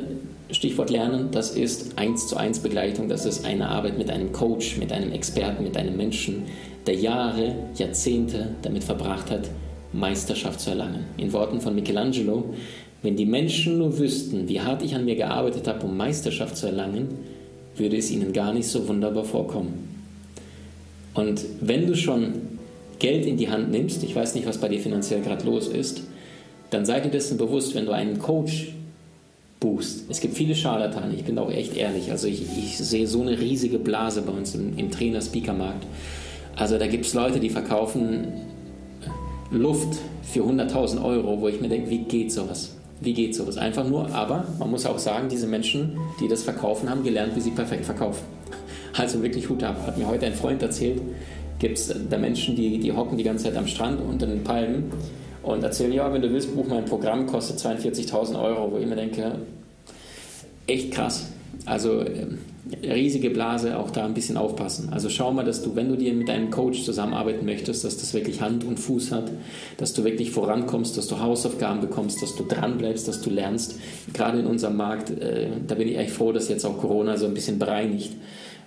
Stichwort 0.54 0.92
Lernen, 0.92 1.30
das 1.32 1.52
ist 1.52 1.98
1 1.98 2.28
zu 2.28 2.38
1 2.38 2.60
Begleitung, 2.60 3.10
das 3.10 3.26
ist 3.26 3.44
eine 3.44 3.70
Arbeit 3.70 3.98
mit 3.98 4.10
einem 4.12 4.32
Coach, 4.32 4.78
mit 4.78 4.92
einem 4.92 5.12
Experten, 5.12 5.64
mit 5.64 5.76
einem 5.76 5.98
Menschen, 5.98 6.44
der 6.86 6.96
Jahre, 6.96 7.56
Jahrzehnte 7.76 8.50
damit 8.62 8.84
verbracht 8.84 9.32
hat, 9.32 9.50
Meisterschaft 9.94 10.60
zu 10.60 10.70
erlangen. 10.70 11.06
In 11.18 11.34
Worten 11.34 11.60
von 11.60 11.74
Michelangelo, 11.74 12.54
wenn 13.02 13.16
die 13.16 13.26
Menschen 13.26 13.80
nur 13.80 13.98
wüssten, 13.98 14.48
wie 14.48 14.62
hart 14.62 14.84
ich 14.84 14.94
an 14.94 15.06
mir 15.06 15.16
gearbeitet 15.16 15.68
habe, 15.68 15.86
um 15.86 15.98
Meisterschaft 15.98 16.56
zu 16.56 16.68
erlangen, 16.68 17.10
würde 17.76 17.98
es 17.98 18.12
ihnen 18.12 18.32
gar 18.32 18.54
nicht 18.54 18.68
so 18.68 18.88
wunderbar 18.88 19.24
vorkommen. 19.24 19.90
Und 21.16 21.44
wenn 21.62 21.88
du 21.88 21.96
schon 21.96 22.34
Geld 23.00 23.26
in 23.26 23.38
die 23.38 23.50
Hand 23.50 23.72
nimmst, 23.72 24.04
ich 24.04 24.16
weiß 24.16 24.36
nicht, 24.36 24.46
was 24.46 24.60
bei 24.60 24.70
dir 24.70 24.80
finanziell 24.80 25.22
gerade 25.22 25.46
los 25.46 25.68
ist, 25.68 26.04
dann 26.70 26.86
sei 26.86 27.00
dir 27.00 27.10
dessen 27.10 27.38
bewusst, 27.38 27.74
wenn 27.76 27.86
du 27.86 27.92
einen 27.92 28.20
Coach 28.20 28.74
buchst. 29.64 30.04
Es 30.10 30.20
gibt 30.20 30.36
viele 30.36 30.56
Scharlatane, 30.56 31.16
ich 31.16 31.24
bin 31.24 31.40
auch 31.40 31.50
echt 31.50 31.78
ehrlich. 31.78 32.12
Also 32.12 32.28
ich, 32.28 32.42
ich 32.58 32.78
sehe 32.78 33.08
so 33.08 33.22
eine 33.22 33.40
riesige 33.40 33.80
Blase 33.80 34.22
bei 34.22 34.34
uns 34.34 34.54
im, 34.56 34.78
im 34.78 34.92
Trainer-Speaker-Markt. 34.92 35.88
Also 36.58 36.78
da 36.78 36.86
gibt 36.86 37.06
es 37.06 37.14
Leute, 37.14 37.40
die 37.40 37.50
verkaufen 37.50 38.28
Luft 39.52 40.00
für 40.22 40.42
100.000 40.42 41.02
Euro, 41.02 41.40
wo 41.40 41.48
ich 41.48 41.62
mir 41.62 41.70
denke, 41.70 41.90
wie 41.90 42.00
geht 42.00 42.34
sowas? 42.34 42.76
Wie 43.00 43.14
geht 43.14 43.36
sowas? 43.36 43.58
Einfach 43.58 43.88
nur, 43.88 44.14
aber 44.14 44.46
man 44.60 44.70
muss 44.70 44.86
auch 44.86 45.00
sagen, 45.00 45.30
diese 45.30 45.48
Menschen, 45.48 45.98
die 46.20 46.28
das 46.28 46.44
verkaufen, 46.44 46.90
haben 46.90 47.04
gelernt, 47.04 47.34
wie 47.36 47.42
sie 47.42 47.52
perfekt 47.52 47.86
verkaufen. 47.86 48.24
Also 48.96 49.24
wirklich 49.24 49.50
Hut 49.50 49.64
ab. 49.64 49.76
Hat 49.88 49.98
mir 49.98 50.08
heute 50.08 50.28
ein 50.28 50.36
Freund 50.36 50.62
erzählt, 50.62 51.02
gibt 51.58 51.80
es 51.80 51.92
da 52.12 52.18
Menschen, 52.20 52.56
die, 52.56 52.78
die 52.78 52.92
hocken 52.92 53.18
die 53.18 53.24
ganze 53.24 53.46
Zeit 53.46 53.58
am 53.58 53.66
Strand 53.66 54.00
unter 54.00 54.28
den 54.28 54.44
Palmen 54.44 54.92
und 55.44 55.64
erzählen, 55.64 55.92
ja, 55.92 56.12
wenn 56.12 56.22
du 56.22 56.32
willst, 56.32 56.56
buch 56.56 56.68
mein 56.68 56.86
Programm, 56.86 57.28
kostet 57.28 57.60
42.000 57.60 58.42
Euro, 58.42 58.72
wo 58.72 58.78
ich 58.78 58.88
mir 58.88 58.96
denke, 58.96 59.40
echt 60.68 60.92
krass. 60.92 61.28
Also 61.66 62.00
äh, 62.00 62.26
riesige 62.82 63.30
Blase, 63.30 63.78
auch 63.78 63.92
da 63.92 64.06
ein 64.06 64.14
bisschen 64.14 64.38
aufpassen. 64.38 64.90
Also 64.92 65.10
schau 65.10 65.32
mal, 65.34 65.44
dass 65.44 65.62
du, 65.62 65.76
wenn 65.76 65.90
du 65.90 65.98
dir 65.98 66.14
mit 66.14 66.30
einem 66.30 66.50
Coach 66.50 66.84
zusammenarbeiten 66.84 67.46
möchtest, 67.46 67.84
dass 67.84 67.98
das 67.98 68.14
wirklich 68.14 68.42
Hand 68.42 68.64
und 68.64 68.80
Fuß 68.80 69.12
hat, 69.12 69.32
dass 69.78 69.94
du 69.94 70.04
wirklich 70.04 70.32
vorankommst, 70.32 70.98
dass 70.98 71.08
du 71.08 71.20
Hausaufgaben 71.20 71.82
bekommst, 71.82 72.22
dass 72.22 72.36
du 72.36 72.44
dranbleibst, 72.44 73.08
dass 73.08 73.22
du 73.22 73.30
lernst. 73.30 73.76
Gerade 74.14 74.40
in 74.40 74.48
unserem 74.48 74.78
Markt, 74.78 75.10
äh, 75.10 75.48
da 75.68 75.76
bin 75.76 75.90
ich 75.90 75.98
echt 75.98 76.12
froh, 76.12 76.32
dass 76.32 76.48
jetzt 76.48 76.66
auch 76.66 76.80
Corona 76.80 77.18
so 77.18 77.26
ein 77.26 77.34
bisschen 77.34 77.60
bereinigt, 77.60 78.14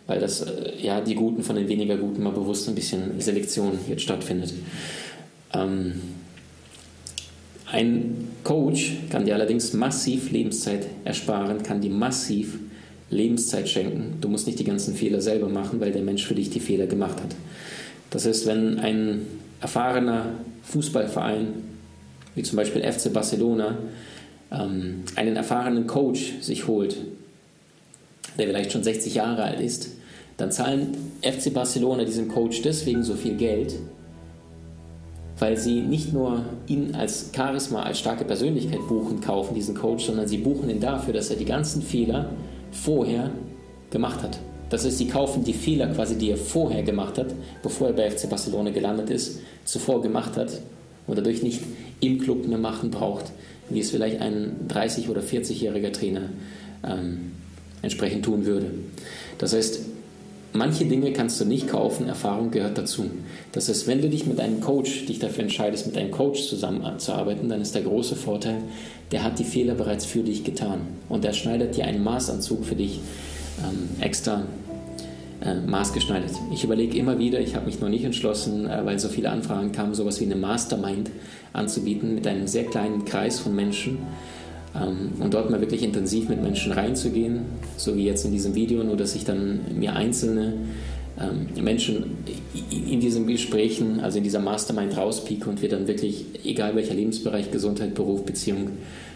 weil 0.06 0.20
das 0.20 0.42
äh, 0.42 0.72
ja 0.80 1.00
die 1.00 1.14
Guten 1.14 1.42
von 1.42 1.56
den 1.56 1.68
weniger 1.68 1.96
Guten 1.96 2.22
mal 2.22 2.32
bewusst 2.32 2.68
ein 2.68 2.74
bisschen 2.74 3.18
Selektion 3.20 3.78
jetzt 3.88 4.02
stattfindet. 4.02 4.52
Ähm, 5.54 5.94
ein 7.70 8.28
Coach 8.44 8.96
kann 9.10 9.24
dir 9.24 9.34
allerdings 9.34 9.72
massiv 9.72 10.30
Lebenszeit 10.30 10.86
ersparen, 11.04 11.62
kann 11.62 11.80
dir 11.80 11.90
massiv 11.90 12.58
Lebenszeit 13.10 13.68
schenken. 13.68 14.18
Du 14.20 14.28
musst 14.28 14.46
nicht 14.46 14.58
die 14.58 14.64
ganzen 14.64 14.94
Fehler 14.94 15.20
selber 15.20 15.48
machen, 15.48 15.80
weil 15.80 15.92
der 15.92 16.02
Mensch 16.02 16.26
für 16.26 16.34
dich 16.34 16.50
die 16.50 16.60
Fehler 16.60 16.86
gemacht 16.86 17.20
hat. 17.20 17.34
Das 18.10 18.26
heißt, 18.26 18.46
wenn 18.46 18.78
ein 18.78 19.22
erfahrener 19.60 20.34
Fußballverein, 20.62 21.48
wie 22.34 22.42
zum 22.42 22.56
Beispiel 22.56 22.82
FC 22.82 23.12
Barcelona, 23.12 23.78
ähm, 24.52 25.02
einen 25.16 25.36
erfahrenen 25.36 25.86
Coach 25.86 26.34
sich 26.40 26.66
holt, 26.66 26.96
der 28.38 28.46
vielleicht 28.46 28.72
schon 28.72 28.82
60 28.82 29.14
Jahre 29.14 29.42
alt 29.42 29.60
ist, 29.60 29.88
dann 30.36 30.52
zahlen 30.52 30.96
FC 31.22 31.52
Barcelona 31.52 32.04
diesem 32.04 32.28
Coach 32.28 32.62
deswegen 32.62 33.02
so 33.02 33.14
viel 33.14 33.36
Geld, 33.36 33.74
weil 35.38 35.56
sie 35.56 35.80
nicht 35.80 36.12
nur 36.12 36.44
ihn 36.66 36.94
als 36.94 37.30
Charisma, 37.34 37.82
als 37.82 37.98
starke 37.98 38.24
Persönlichkeit 38.24 38.86
buchen, 38.88 39.20
kaufen, 39.20 39.54
diesen 39.54 39.74
Coach, 39.74 40.06
sondern 40.06 40.26
sie 40.26 40.38
buchen 40.38 40.70
ihn 40.70 40.80
dafür, 40.80 41.12
dass 41.12 41.30
er 41.30 41.36
die 41.36 41.44
ganzen 41.44 41.82
Fehler 41.82 42.30
vorher 42.72 43.30
gemacht 43.90 44.22
hat. 44.22 44.38
Das 44.70 44.84
heißt, 44.84 44.98
sie 44.98 45.06
kaufen 45.06 45.44
die 45.44 45.52
Fehler 45.52 45.86
quasi, 45.88 46.16
die 46.16 46.30
er 46.30 46.36
vorher 46.36 46.82
gemacht 46.82 47.18
hat, 47.18 47.34
bevor 47.62 47.88
er 47.88 47.92
bei 47.92 48.10
FC 48.10 48.28
Barcelona 48.28 48.70
gelandet 48.70 49.10
ist, 49.10 49.40
zuvor 49.64 50.02
gemacht 50.02 50.36
hat 50.36 50.60
und 51.06 51.18
dadurch 51.18 51.42
nicht 51.42 51.60
im 52.00 52.18
Club 52.18 52.46
mehr 52.46 52.58
machen 52.58 52.90
braucht, 52.90 53.26
wie 53.68 53.80
es 53.80 53.90
vielleicht 53.90 54.20
ein 54.20 54.56
30- 54.68 55.08
oder 55.08 55.20
40-jähriger 55.20 55.92
Trainer 55.92 56.22
ähm, 56.84 57.32
entsprechend 57.82 58.24
tun 58.24 58.44
würde. 58.44 58.70
Das 59.38 59.54
heißt, 59.54 59.80
Manche 60.56 60.86
Dinge 60.86 61.12
kannst 61.12 61.40
du 61.40 61.44
nicht 61.44 61.68
kaufen, 61.68 62.08
Erfahrung 62.08 62.50
gehört 62.50 62.78
dazu. 62.78 63.10
Das 63.52 63.68
heißt, 63.68 63.86
wenn 63.86 64.00
du 64.00 64.08
dich 64.08 64.26
mit 64.26 64.40
einem 64.40 64.60
Coach, 64.60 65.06
dich 65.06 65.18
dafür 65.18 65.44
entscheidest, 65.44 65.86
mit 65.86 65.96
einem 65.96 66.10
Coach 66.10 66.48
zusammenzuarbeiten, 66.48 67.48
dann 67.48 67.60
ist 67.60 67.74
der 67.74 67.82
große 67.82 68.16
Vorteil, 68.16 68.58
der 69.12 69.22
hat 69.22 69.38
die 69.38 69.44
Fehler 69.44 69.74
bereits 69.74 70.06
für 70.06 70.20
dich 70.20 70.44
getan 70.44 70.80
und 71.08 71.24
der 71.24 71.32
schneidet 71.32 71.76
dir 71.76 71.84
einen 71.84 72.02
Maßanzug 72.02 72.64
für 72.64 72.74
dich 72.74 73.00
ähm, 73.64 73.88
extra 74.00 74.44
äh, 75.42 75.54
maßgeschneidert. 75.54 76.32
Ich 76.52 76.64
überlege 76.64 76.96
immer 76.96 77.18
wieder, 77.18 77.40
ich 77.40 77.54
habe 77.54 77.66
mich 77.66 77.80
noch 77.80 77.88
nicht 77.88 78.04
entschlossen, 78.04 78.68
äh, 78.68 78.84
weil 78.84 78.98
so 78.98 79.08
viele 79.08 79.30
Anfragen 79.30 79.72
kamen, 79.72 79.94
sowas 79.94 80.20
wie 80.20 80.24
eine 80.24 80.36
Mastermind 80.36 81.10
anzubieten 81.52 82.14
mit 82.14 82.26
einem 82.26 82.46
sehr 82.46 82.64
kleinen 82.64 83.04
Kreis 83.04 83.38
von 83.38 83.54
Menschen 83.54 83.98
und 84.84 85.32
dort 85.32 85.50
mal 85.50 85.60
wirklich 85.60 85.82
intensiv 85.82 86.28
mit 86.28 86.42
Menschen 86.42 86.72
reinzugehen, 86.72 87.40
so 87.76 87.96
wie 87.96 88.04
jetzt 88.04 88.24
in 88.24 88.32
diesem 88.32 88.54
Video, 88.54 88.82
nur 88.84 88.96
dass 88.96 89.14
ich 89.14 89.24
dann 89.24 89.60
mir 89.78 89.94
einzelne 89.94 90.54
ähm, 91.18 91.64
Menschen 91.64 92.18
in 92.70 93.00
diesen 93.00 93.26
Gesprächen, 93.26 94.00
also 94.00 94.18
in 94.18 94.24
dieser 94.24 94.40
Mastermind 94.40 94.96
rauspieke 94.96 95.48
und 95.48 95.62
wir 95.62 95.68
dann 95.68 95.86
wirklich, 95.86 96.26
egal 96.44 96.76
welcher 96.76 96.94
Lebensbereich, 96.94 97.50
Gesundheit, 97.50 97.94
Beruf, 97.94 98.24
Beziehung, 98.24 98.70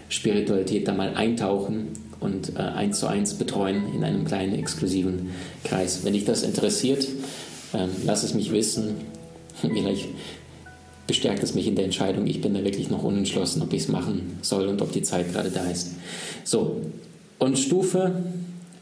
Spiritualität, 0.08 0.88
da 0.88 0.94
mal 0.94 1.14
eintauchen 1.14 1.88
und 2.18 2.56
äh, 2.56 2.60
eins 2.60 3.00
zu 3.00 3.06
eins 3.06 3.34
betreuen 3.34 3.82
in 3.94 4.02
einem 4.02 4.24
kleinen 4.24 4.54
exklusiven 4.54 5.30
Kreis. 5.64 6.04
Wenn 6.04 6.14
dich 6.14 6.24
das 6.24 6.42
interessiert, 6.42 7.06
ähm, 7.74 7.90
lass 8.04 8.22
es 8.22 8.34
mich 8.34 8.50
wissen. 8.50 8.96
Vielleicht 9.54 10.08
bestärkt 11.10 11.42
es 11.42 11.56
mich 11.56 11.66
in 11.66 11.74
der 11.74 11.86
Entscheidung. 11.86 12.28
Ich 12.28 12.40
bin 12.40 12.54
da 12.54 12.62
wirklich 12.62 12.88
noch 12.88 13.02
unentschlossen, 13.02 13.62
ob 13.62 13.72
ich 13.72 13.82
es 13.82 13.88
machen 13.88 14.38
soll 14.42 14.68
und 14.68 14.80
ob 14.80 14.92
die 14.92 15.02
Zeit 15.02 15.32
gerade 15.32 15.50
da 15.50 15.68
ist. 15.68 15.96
So, 16.44 16.82
und 17.40 17.58
Stufe 17.58 18.12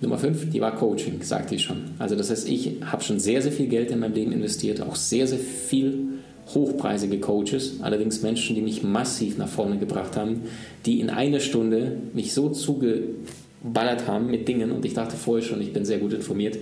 Nummer 0.03 0.19
5, 0.19 0.51
die 0.51 0.61
war 0.61 0.77
Coaching, 0.77 1.23
sagte 1.23 1.55
ich 1.55 1.63
schon. 1.63 1.93
Also 1.99 2.17
das 2.17 2.31
heißt, 2.31 2.47
ich 2.47 2.83
habe 2.85 3.03
schon 3.03 3.19
sehr, 3.19 3.41
sehr 3.41 3.51
viel 3.51 3.67
Geld 3.67 3.91
in 3.91 3.99
mein 3.99 4.13
Leben 4.13 4.33
investiert, 4.33 4.83
auch 4.83 4.95
sehr, 4.95 5.27
sehr 5.27 5.39
viel 5.39 6.19
hochpreisige 6.55 7.19
Coaches, 7.19 7.77
allerdings 7.81 8.21
Menschen, 8.21 8.55
die 8.55 8.63
mich 8.63 8.83
massiv 8.83 9.39
nach 9.39 9.49
vorne 9.49 9.79
gebracht 9.79 10.15
haben, 10.15 10.43
die 10.85 11.01
in 11.01 11.09
einer 11.09 11.41
Stunde 11.41 11.97
mich 12.13 12.35
so 12.35 12.51
zugeballert 12.51 14.07
haben 14.07 14.31
mit 14.31 14.47
Dingen 14.47 14.71
und 14.71 14.85
ich 14.85 14.93
dachte 14.93 15.17
vorher 15.17 15.47
schon, 15.47 15.63
ich 15.63 15.73
bin 15.73 15.87
sehr 15.87 15.99
gut 15.99 16.13
informiert 16.13 16.59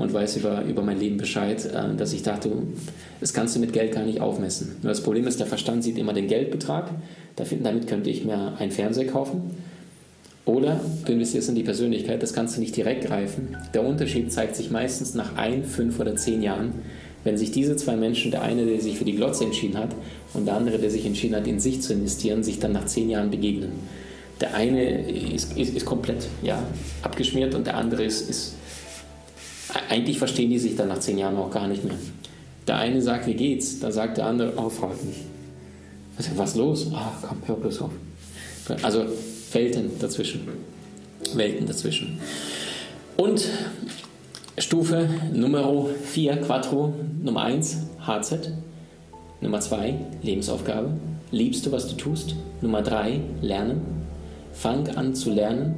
und 0.00 0.14
weiß 0.14 0.38
über, 0.38 0.64
über 0.64 0.82
mein 0.82 0.98
Leben 0.98 1.18
Bescheid, 1.18 1.62
äh, 1.66 1.94
dass 1.94 2.14
ich 2.14 2.22
dachte, 2.22 2.50
das 3.20 3.34
kannst 3.34 3.54
du 3.54 3.60
mit 3.60 3.74
Geld 3.74 3.92
gar 3.92 4.04
nicht 4.04 4.20
aufmessen. 4.20 4.76
Nur 4.82 4.90
das 4.90 5.02
Problem 5.02 5.26
ist, 5.26 5.38
der 5.38 5.46
Verstand 5.46 5.84
sieht 5.84 5.98
immer 5.98 6.14
den 6.14 6.26
Geldbetrag, 6.26 6.90
damit 7.36 7.86
könnte 7.86 8.08
ich 8.08 8.24
mir 8.24 8.54
einen 8.58 8.70
Fernseher 8.70 9.06
kaufen. 9.06 9.50
Oder 10.46 10.80
du 11.04 11.12
investierst 11.12 11.50
in 11.50 11.54
die 11.54 11.62
Persönlichkeit, 11.62 12.22
das 12.22 12.32
kannst 12.32 12.56
du 12.56 12.60
nicht 12.60 12.74
direkt 12.74 13.06
greifen. 13.06 13.56
Der 13.74 13.84
Unterschied 13.84 14.32
zeigt 14.32 14.56
sich 14.56 14.70
meistens 14.70 15.14
nach 15.14 15.36
ein, 15.36 15.64
fünf 15.64 16.00
oder 16.00 16.16
zehn 16.16 16.42
Jahren, 16.42 16.72
wenn 17.22 17.36
sich 17.36 17.50
diese 17.50 17.76
zwei 17.76 17.96
Menschen, 17.96 18.30
der 18.30 18.42
eine, 18.42 18.64
der 18.64 18.80
sich 18.80 18.96
für 18.96 19.04
die 19.04 19.14
Glotze 19.14 19.44
entschieden 19.44 19.76
hat 19.76 19.90
und 20.32 20.46
der 20.46 20.56
andere, 20.56 20.78
der 20.78 20.90
sich 20.90 21.04
entschieden 21.04 21.36
hat, 21.36 21.46
in 21.46 21.60
sich 21.60 21.82
zu 21.82 21.92
investieren, 21.92 22.42
sich 22.42 22.58
dann 22.58 22.72
nach 22.72 22.86
zehn 22.86 23.10
Jahren 23.10 23.30
begegnen. 23.30 23.72
Der 24.40 24.54
eine 24.54 25.06
ist, 25.06 25.58
ist, 25.58 25.76
ist 25.76 25.84
komplett 25.84 26.26
ja, 26.42 26.62
abgeschmiert 27.02 27.54
und 27.54 27.66
der 27.66 27.76
andere 27.76 28.04
ist, 28.04 28.28
ist 28.30 28.54
eigentlich 29.88 30.18
verstehen 30.18 30.50
die 30.50 30.58
sich 30.58 30.76
dann 30.76 30.88
nach 30.88 30.98
zehn 30.98 31.18
Jahren 31.18 31.36
auch 31.36 31.50
gar 31.50 31.68
nicht 31.68 31.84
mehr. 31.84 31.96
Der 32.66 32.78
eine 32.78 33.02
sagt, 33.02 33.26
wie 33.26 33.34
geht's? 33.34 33.80
Da 33.80 33.90
sagt 33.90 34.18
der 34.18 34.26
andere, 34.26 34.52
oh, 34.56 34.68
frag 34.68 35.02
mich. 35.04 35.16
Also, 36.16 36.30
was 36.36 36.54
los? 36.54 36.86
Ah, 36.92 37.12
komm, 37.22 37.38
hör 37.46 37.56
bloß 37.56 37.82
auf. 37.82 37.90
Also 38.82 39.06
Welten 39.52 39.90
dazwischen. 39.98 40.46
Welten 41.34 41.66
dazwischen. 41.66 42.20
Und 43.16 43.48
Stufe 44.58 45.08
Nummer 45.32 45.86
4, 46.04 46.36
Quattro, 46.42 46.94
Nummer 47.22 47.42
1, 47.42 47.78
HZ. 48.06 48.52
Nummer 49.40 49.60
2, 49.60 49.94
Lebensaufgabe. 50.22 50.90
Liebst 51.30 51.66
du, 51.66 51.72
was 51.72 51.88
du 51.88 51.96
tust? 51.96 52.36
Nummer 52.60 52.82
3, 52.82 53.20
Lernen. 53.40 53.80
Fang 54.52 54.88
an 54.88 55.14
zu 55.14 55.30
lernen. 55.30 55.74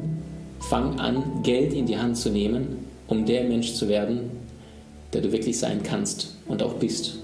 Fang 0.58 0.98
an, 0.98 1.42
Geld 1.42 1.72
in 1.72 1.86
die 1.86 1.98
Hand 1.98 2.16
zu 2.16 2.30
nehmen 2.30 2.91
um 3.06 3.26
der 3.26 3.44
Mensch 3.44 3.74
zu 3.74 3.88
werden, 3.88 4.30
der 5.12 5.20
du 5.20 5.32
wirklich 5.32 5.58
sein 5.58 5.82
kannst 5.82 6.34
und 6.48 6.62
auch 6.62 6.74
bist, 6.74 7.18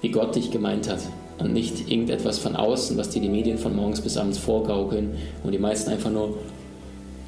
wie 0.00 0.10
Gott 0.10 0.34
dich 0.34 0.50
gemeint 0.50 0.88
hat 0.88 1.00
und 1.38 1.52
nicht 1.52 1.90
irgendetwas 1.90 2.38
von 2.38 2.56
außen, 2.56 2.96
was 2.96 3.10
dir 3.10 3.20
die 3.20 3.28
Medien 3.28 3.58
von 3.58 3.74
morgens 3.74 4.00
bis 4.00 4.16
abends 4.16 4.38
vorgaukeln 4.38 5.10
und 5.42 5.52
die 5.52 5.58
meisten 5.58 5.90
einfach 5.90 6.10
nur 6.10 6.38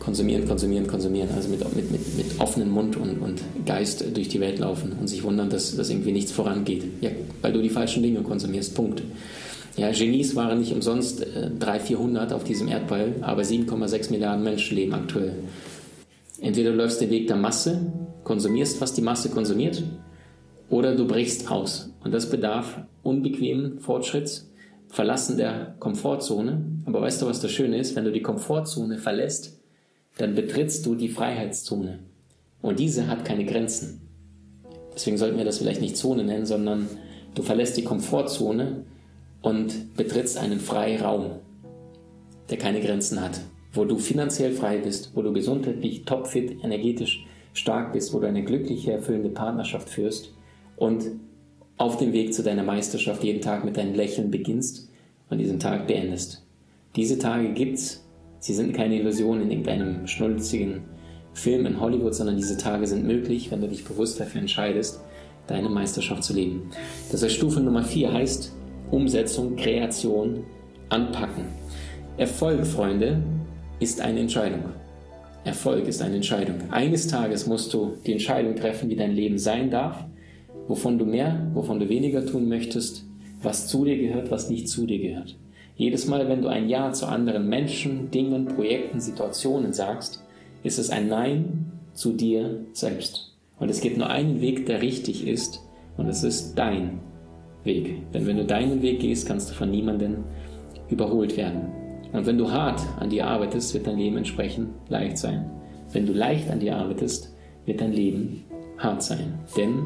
konsumieren, 0.03 0.49
konsumieren, 0.49 0.87
konsumieren, 0.87 1.29
also 1.35 1.49
mit, 1.49 1.61
mit, 1.77 1.93
mit, 1.93 2.17
mit 2.17 2.41
offenem 2.41 2.71
Mund 2.71 2.97
und, 2.97 3.19
und 3.19 3.41
Geist 3.65 4.05
durch 4.15 4.29
die 4.29 4.41
Welt 4.41 4.59
laufen 4.59 4.93
und 4.99 5.07
sich 5.07 5.23
wundern, 5.23 5.49
dass, 5.49 5.77
dass 5.77 5.91
irgendwie 5.91 6.11
nichts 6.11 6.33
vorangeht. 6.33 6.83
Ja, 7.01 7.11
weil 7.41 7.53
du 7.53 7.63
die 7.63 7.71
falschen 7.71 8.03
Dinge 8.03 8.21
konsumierst. 8.23 8.75
Punkt. 8.75 9.03
Ja, 9.77 9.91
Genies 9.93 10.35
waren 10.35 10.59
nicht 10.59 10.73
umsonst 10.73 11.23
äh, 11.23 11.51
300, 11.59 11.83
400 11.83 12.33
auf 12.33 12.43
diesem 12.45 12.69
Erdball, 12.69 13.15
aber 13.21 13.43
7,6 13.43 14.11
Milliarden 14.11 14.43
Menschen 14.43 14.77
leben 14.77 14.93
aktuell 14.93 15.35
Entweder 16.43 16.73
du 16.73 16.77
läufst 16.77 17.01
den 17.01 17.11
Weg 17.11 17.29
der 17.29 17.37
Masse, 17.37 17.93
konsumierst, 18.25 18.81
was 18.81 18.93
die 18.93 19.01
Masse 19.01 19.31
konsumiert, 19.31 19.85
oder 20.69 20.97
du 20.97 21.07
brichst 21.07 21.49
aus. 21.51 21.91
Und 22.03 22.13
das 22.13 22.29
bedarf 22.29 22.81
unbequemen 23.05 23.79
Fortschritts, 23.79 24.51
Verlassen 24.89 25.37
der 25.37 25.77
Komfortzone. 25.79 26.65
Aber 26.85 27.01
weißt 27.01 27.23
du, 27.23 27.27
was 27.27 27.41
das 27.41 27.53
Schöne 27.53 27.79
ist? 27.79 27.95
Wenn 27.95 28.05
du 28.05 28.13
die 28.13 28.23
Komfortzone 28.23 28.99
verlässt, 28.99 29.61
dann 30.19 30.35
betrittst 30.35 30.85
du 30.85 30.97
die 30.97 31.09
Freiheitszone. 31.09 32.01
Und 32.61 32.79
diese 32.79 33.07
hat 33.07 33.25
keine 33.25 33.45
Grenzen. 33.45 34.03
Deswegen 34.95 35.19
sollten 35.19 35.39
wir 35.39 35.45
das 35.45 35.59
vielleicht 35.59 35.81
nicht 35.81 35.97
Zone 35.97 36.25
nennen, 36.25 36.45
sondern 36.45 36.89
du 37.35 37.43
verlässt 37.43 37.77
die 37.77 37.85
Komfortzone 37.85 38.85
und 39.43 39.97
betrittst 39.97 40.39
einen 40.39 40.61
Freiraum, 40.61 41.37
der 42.51 42.59
keine 42.59 42.81
Grenzen 42.81 43.21
hat 43.21 43.41
wo 43.73 43.85
du 43.85 43.99
finanziell 43.99 44.53
frei 44.53 44.79
bist, 44.79 45.13
wo 45.15 45.23
du 45.23 45.33
gesundheitlich 45.33 46.05
topfit, 46.05 46.63
energetisch 46.63 47.27
stark 47.55 47.93
bist, 47.93 48.13
wo 48.13 48.21
du 48.21 48.27
eine 48.27 48.45
glückliche, 48.45 48.93
erfüllende 48.93 49.31
Partnerschaft 49.31 49.89
führst 49.89 50.33
und 50.77 51.07
auf 51.79 51.97
dem 51.97 52.13
Weg 52.13 52.35
zu 52.35 52.43
deiner 52.43 52.63
Meisterschaft 52.63 53.25
jeden 53.25 53.41
Tag 53.41 53.65
mit 53.65 53.77
deinem 53.77 53.95
Lächeln 53.95 54.31
beginnst 54.31 54.89
und 55.31 55.39
diesen 55.39 55.59
Tag 55.59 55.87
beendest. 55.87 56.47
Diese 56.97 57.19
Tage 57.19 57.53
gibt's. 57.53 58.05
Sie 58.39 58.55
sind 58.55 58.75
keine 58.75 58.99
Illusion 58.99 59.41
in 59.41 59.51
irgendeinem 59.51 60.07
schnulzigen 60.07 60.83
Film 61.33 61.65
in 61.65 61.81
Hollywood, 61.81 62.15
sondern 62.15 62.37
diese 62.37 62.57
Tage 62.57 62.87
sind 62.87 63.07
möglich, 63.07 63.51
wenn 63.51 63.61
du 63.61 63.69
dich 63.69 63.85
bewusst 63.85 64.21
dafür 64.21 64.41
entscheidest, 64.41 65.01
deine 65.47 65.69
Meisterschaft 65.69 66.25
zu 66.25 66.35
leben. 66.35 66.71
Das 67.11 67.23
heißt, 67.23 67.35
Stufe 67.35 67.61
Nummer 67.61 67.83
4 67.83 68.13
heißt 68.13 68.53
Umsetzung, 68.91 69.57
Kreation, 69.57 70.45
Anpacken. 70.89 71.47
Erfolg, 72.19 72.67
Freunde, 72.67 73.23
ist 73.83 74.01
eine 74.01 74.21
Entscheidung. 74.21 74.61
Erfolg 75.45 75.89
ist 75.89 76.01
eine 76.03 76.17
Entscheidung. 76.17 76.71
Eines 76.71 77.09
Tages 77.09 77.49
musst 77.49 77.75
du 77.75 77.97
die 78.07 78.13
Entscheidung 78.13 78.55
treffen, 78.55 78.89
wie 78.89 78.97
dein 78.97 79.13
Leben 79.13 79.39
sein 79.39 79.71
darf, 79.71 80.05
wovon 80.69 80.99
du 80.99 81.05
mehr, 81.05 81.51
wovon 81.53 81.81
du 81.81 81.89
weniger 81.89 82.25
tun 82.25 82.49
möchtest, 82.49 83.05
was 83.43 83.67
zu 83.67 83.85
dir 83.85 83.99
gehört, 83.99 84.31
was 84.31 84.49
nicht 84.49 84.69
zu 84.69 84.87
dir 84.87 85.01
gehört. 85.01 85.37
Jedes 85.75 86.07
Mal, 86.07 86.29
wenn 86.29 86.43
du 86.43 86.49
ein 86.49 86.69
Ja 86.69 86.93
zu 86.93 87.07
anderen 87.07 87.49
Menschen, 87.49 88.11
Dingen, 88.13 88.47
Projekten, 88.47 89.01
Situationen 89.01 89.73
sagst, 89.73 90.23
ist 90.63 90.79
es 90.79 90.91
ein 90.91 91.09
Nein 91.09 91.73
zu 91.93 92.13
dir 92.13 92.65
selbst. 92.73 93.37
Und 93.59 93.69
es 93.69 93.81
gibt 93.81 93.99
nur 93.99 94.11
einen 94.11 94.41
Weg, 94.41 94.67
der 94.67 94.81
richtig 94.81 95.27
ist, 95.27 95.61
und 95.97 96.07
es 96.07 96.23
ist 96.23 96.55
dein 96.55 97.01
Weg. 97.65 98.13
Denn 98.13 98.27
wenn 98.27 98.37
du 98.37 98.45
deinen 98.45 98.81
Weg 98.81 99.01
gehst, 99.01 99.27
kannst 99.27 99.51
du 99.51 99.55
von 99.55 99.71
niemandem 99.71 100.25
überholt 100.89 101.37
werden. 101.37 101.82
Und 102.13 102.27
wenn 102.27 102.39
du 102.39 102.51
hart 102.51 102.81
an 103.01 103.11
dir 103.11 103.27
arbeitest, 103.27 103.73
wird 103.75 103.87
dein 103.87 103.99
Leben 103.99 104.19
entsprechend 104.19 104.71
leicht 104.89 105.19
sein. 105.19 105.51
Wenn 105.93 106.07
du 106.07 106.13
leicht 106.13 106.51
an 106.51 106.61
dir 106.61 106.77
arbeitest, 106.77 107.35
wird 107.65 107.81
dein 107.81 107.93
Leben 107.93 108.45
hart 108.79 109.03
sein. 109.03 109.39
Denn 109.57 109.83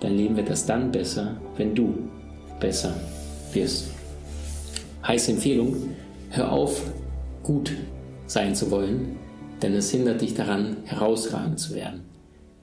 dein 0.00 0.16
Leben 0.16 0.36
wird 0.36 0.48
erst 0.48 0.68
dann 0.68 0.92
besser, 0.92 1.40
wenn 1.56 1.74
du 1.74 1.94
besser 2.60 2.94
wirst. 3.52 3.90
Heiße 5.06 5.32
Empfehlung, 5.32 5.74
hör 6.30 6.52
auf, 6.52 6.92
gut 7.42 7.72
sein 8.26 8.54
zu 8.54 8.70
wollen, 8.70 9.16
denn 9.62 9.74
es 9.74 9.90
hindert 9.90 10.20
dich 10.20 10.34
daran, 10.34 10.76
herausragend 10.84 11.58
zu 11.58 11.74
werden, 11.74 12.02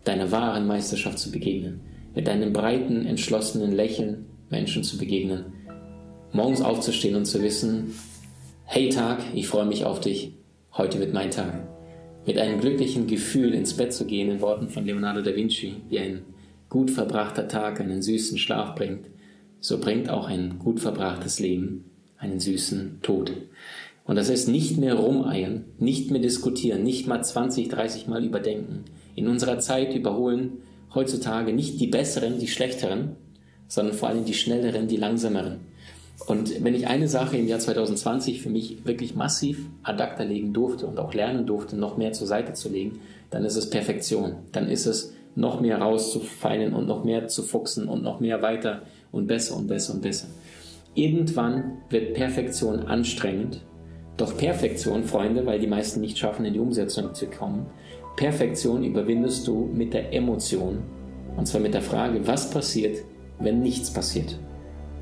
deiner 0.04 0.32
wahren 0.32 0.68
Meisterschaft 0.68 1.20
zu 1.20 1.32
begegnen, 1.32 1.82
mit 2.16 2.28
deinem 2.28 2.54
breiten, 2.54 3.06
entschlossenen 3.06 3.72
Lächeln 3.72 4.26
Menschen 4.50 4.84
zu 4.84 4.98
begegnen, 4.98 5.46
morgens 6.32 6.62
aufzustehen 6.62 7.16
und 7.16 7.26
zu 7.26 7.42
wissen, 7.42 7.94
Hey 8.70 8.90
Tag, 8.90 9.24
ich 9.34 9.48
freue 9.48 9.66
mich 9.66 9.86
auf 9.86 10.02
dich. 10.02 10.34
Heute 10.74 11.00
wird 11.00 11.14
mein 11.14 11.32
Tag. 11.32 11.70
Mit 12.26 12.38
einem 12.38 12.60
glücklichen 12.60 13.08
Gefühl 13.08 13.54
ins 13.54 13.74
Bett 13.74 13.94
zu 13.94 14.06
gehen, 14.06 14.30
in 14.30 14.42
Worten 14.42 14.68
von 14.68 14.86
Leonardo 14.86 15.22
da 15.22 15.34
Vinci, 15.34 15.78
wie 15.88 16.00
ein 16.00 16.24
gut 16.68 16.92
verbrachter 16.92 17.48
Tag 17.48 17.80
einen 17.80 18.02
süßen 18.02 18.38
Schlaf 18.38 18.76
bringt, 18.76 19.08
so 19.62 19.80
bringt 19.80 20.10
auch 20.10 20.28
ein 20.28 20.60
gut 20.60 20.82
verbrachtes 20.82 21.40
Leben 21.40 21.86
einen 22.18 22.42
süßen 22.42 23.00
Tod. 23.04 23.32
Und 24.04 24.18
das 24.18 24.28
ist 24.28 24.50
nicht 24.50 24.78
mehr 24.78 24.96
rumeiern, 24.96 25.64
nicht 25.80 26.12
mehr 26.12 26.22
diskutieren, 26.22 26.84
nicht 26.84 27.08
mal 27.08 27.24
20, 27.24 27.70
30 27.70 28.08
Mal 28.08 28.26
überdenken. 28.26 28.84
In 29.16 29.30
unserer 29.30 29.60
Zeit 29.60 29.96
überholen 29.96 30.58
heutzutage 30.94 31.54
nicht 31.54 31.80
die 31.80 31.88
Besseren, 31.88 32.38
die 32.38 32.50
Schlechteren, 32.50 33.16
sondern 33.70 33.96
vor 33.96 34.10
allem 34.10 34.26
die 34.26 34.34
Schnelleren, 34.34 34.90
die 34.90 34.98
Langsameren. 34.98 35.62
Und 36.26 36.64
wenn 36.64 36.74
ich 36.74 36.88
eine 36.88 37.08
Sache 37.08 37.38
im 37.38 37.48
Jahr 37.48 37.60
2020 37.60 38.42
für 38.42 38.50
mich 38.50 38.86
wirklich 38.86 39.16
massiv 39.16 39.70
ad 39.84 40.02
acta 40.02 40.24
legen 40.24 40.52
durfte 40.52 40.88
und 40.88 41.00
auch 41.00 41.14
lernen 41.14 41.46
durfte, 41.46 41.78
noch 41.78 41.98
mehr 41.98 42.12
zur 42.12 42.28
Seite 42.28 42.54
zu 42.54 42.70
legen, 42.70 43.00
dann 43.30 43.46
ist 43.46 43.56
es 43.56 43.70
Perfektion. 43.70 44.38
Dann 44.52 44.68
ist 44.68 44.88
es 44.88 45.14
noch 45.36 45.62
mehr 45.62 45.80
rauszufeilen 45.80 46.74
und 46.74 46.88
noch 46.88 47.04
mehr 47.04 47.28
zu 47.28 47.44
fuchsen 47.44 47.88
und 47.88 48.02
noch 48.02 48.20
mehr 48.20 48.42
weiter 48.42 48.82
und 49.12 49.28
besser 49.28 49.56
und 49.56 49.68
besser 49.68 49.94
und 49.94 50.02
besser. 50.02 50.28
Irgendwann 50.96 51.78
wird 51.92 52.16
Perfektion 52.16 52.80
anstrengend. 52.80 53.62
Doch 54.18 54.36
Perfektion, 54.36 55.04
Freunde, 55.04 55.46
weil 55.46 55.60
die 55.60 55.68
meisten 55.68 56.02
nicht 56.02 56.18
schaffen, 56.18 56.44
in 56.44 56.54
die 56.54 56.60
Umsetzung 56.60 57.14
zu 57.14 57.28
kommen, 57.28 57.68
Perfektion 58.16 58.84
überwindest 58.84 59.48
du 59.48 59.70
mit 59.72 59.94
der 59.94 60.12
Emotion. 60.12 60.80
Und 61.38 61.48
zwar 61.48 61.62
mit 61.62 61.76
der 61.76 61.84
Frage, 61.84 62.26
was 62.26 62.50
passiert, 62.50 62.98
wenn 63.40 63.62
nichts 63.62 63.94
passiert. 63.94 64.40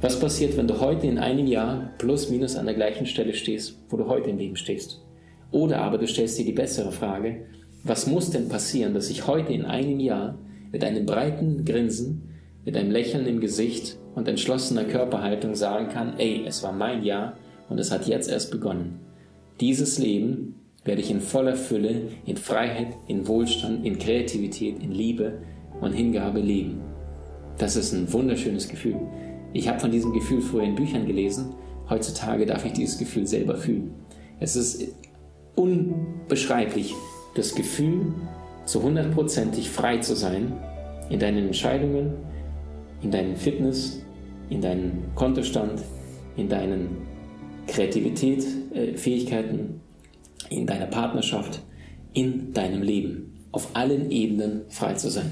Was 0.05 0.19
passiert, 0.19 0.55
wenn 0.55 0.67
du 0.67 0.79
heute 0.81 1.07
in 1.07 1.17
einem 1.17 1.47
Jahr 1.47 1.89
plus 1.97 2.29
minus 2.29 2.57
an 2.57 2.67
der 2.67 2.75
gleichen 2.75 3.07
Stelle 3.07 3.33
stehst, 3.33 3.79
wo 3.89 3.97
du 3.97 4.05
heute 4.05 4.29
im 4.29 4.37
Leben 4.37 4.55
stehst? 4.55 5.01
Oder 5.49 5.81
aber 5.81 5.97
du 5.97 6.05
stellst 6.05 6.37
dir 6.37 6.45
die 6.45 6.51
bessere 6.51 6.91
Frage, 6.91 7.47
was 7.83 8.05
muss 8.05 8.29
denn 8.29 8.47
passieren, 8.47 8.93
dass 8.93 9.09
ich 9.09 9.25
heute 9.25 9.51
in 9.51 9.65
einem 9.65 9.99
Jahr 9.99 10.37
mit 10.71 10.83
einem 10.83 11.07
breiten 11.07 11.65
Grinsen, 11.65 12.35
mit 12.65 12.77
einem 12.77 12.91
Lächeln 12.91 13.25
im 13.25 13.39
Gesicht 13.39 13.97
und 14.13 14.27
entschlossener 14.27 14.83
Körperhaltung 14.83 15.55
sagen 15.55 15.89
kann, 15.89 16.19
ey, 16.19 16.45
es 16.45 16.61
war 16.61 16.71
mein 16.71 17.03
Jahr 17.03 17.39
und 17.69 17.79
es 17.79 17.89
hat 17.89 18.05
jetzt 18.05 18.29
erst 18.29 18.51
begonnen. 18.51 18.99
Dieses 19.59 19.97
Leben 19.97 20.53
werde 20.83 21.01
ich 21.01 21.09
in 21.09 21.19
voller 21.19 21.55
Fülle, 21.55 22.09
in 22.27 22.37
Freiheit, 22.37 22.89
in 23.07 23.27
Wohlstand, 23.27 23.83
in 23.83 23.97
Kreativität, 23.97 24.83
in 24.83 24.91
Liebe 24.91 25.39
und 25.81 25.93
Hingabe 25.93 26.41
leben. 26.41 26.81
Das 27.57 27.75
ist 27.75 27.91
ein 27.93 28.13
wunderschönes 28.13 28.67
Gefühl. 28.67 28.99
Ich 29.55 29.69
habe 29.69 29.79
von 29.79 29.89
diesem 29.89 30.11
Gefühl 30.11 30.41
früher 30.41 30.63
in 30.63 30.75
Büchern 30.75 31.05
gelesen. 31.05 31.55
Heutzutage 31.89 32.45
darf 32.45 32.65
ich 32.65 32.73
dieses 32.73 32.97
Gefühl 32.97 33.25
selber 33.25 33.55
fühlen. 33.55 33.93
Es 34.37 34.57
ist 34.57 34.93
unbeschreiblich, 35.55 36.93
das 37.35 37.55
Gefühl, 37.55 38.13
zu 38.65 38.83
hundertprozentig 38.83 39.69
frei 39.69 39.99
zu 39.99 40.13
sein 40.13 40.51
in 41.09 41.19
deinen 41.19 41.47
Entscheidungen, 41.47 42.15
in 43.01 43.11
deinen 43.11 43.37
Fitness, 43.37 44.01
in 44.49 44.59
deinen 44.59 45.15
Kontostand, 45.15 45.81
in 46.35 46.49
deinen 46.49 46.89
Kreativität, 47.67 48.45
äh, 48.73 48.97
Fähigkeiten, 48.97 49.79
in 50.49 50.67
deiner 50.67 50.87
Partnerschaft, 50.87 51.61
in 52.11 52.51
deinem 52.51 52.81
Leben, 52.81 53.47
auf 53.53 53.69
allen 53.73 54.11
Ebenen 54.11 54.63
frei 54.67 54.95
zu 54.95 55.09
sein. 55.09 55.31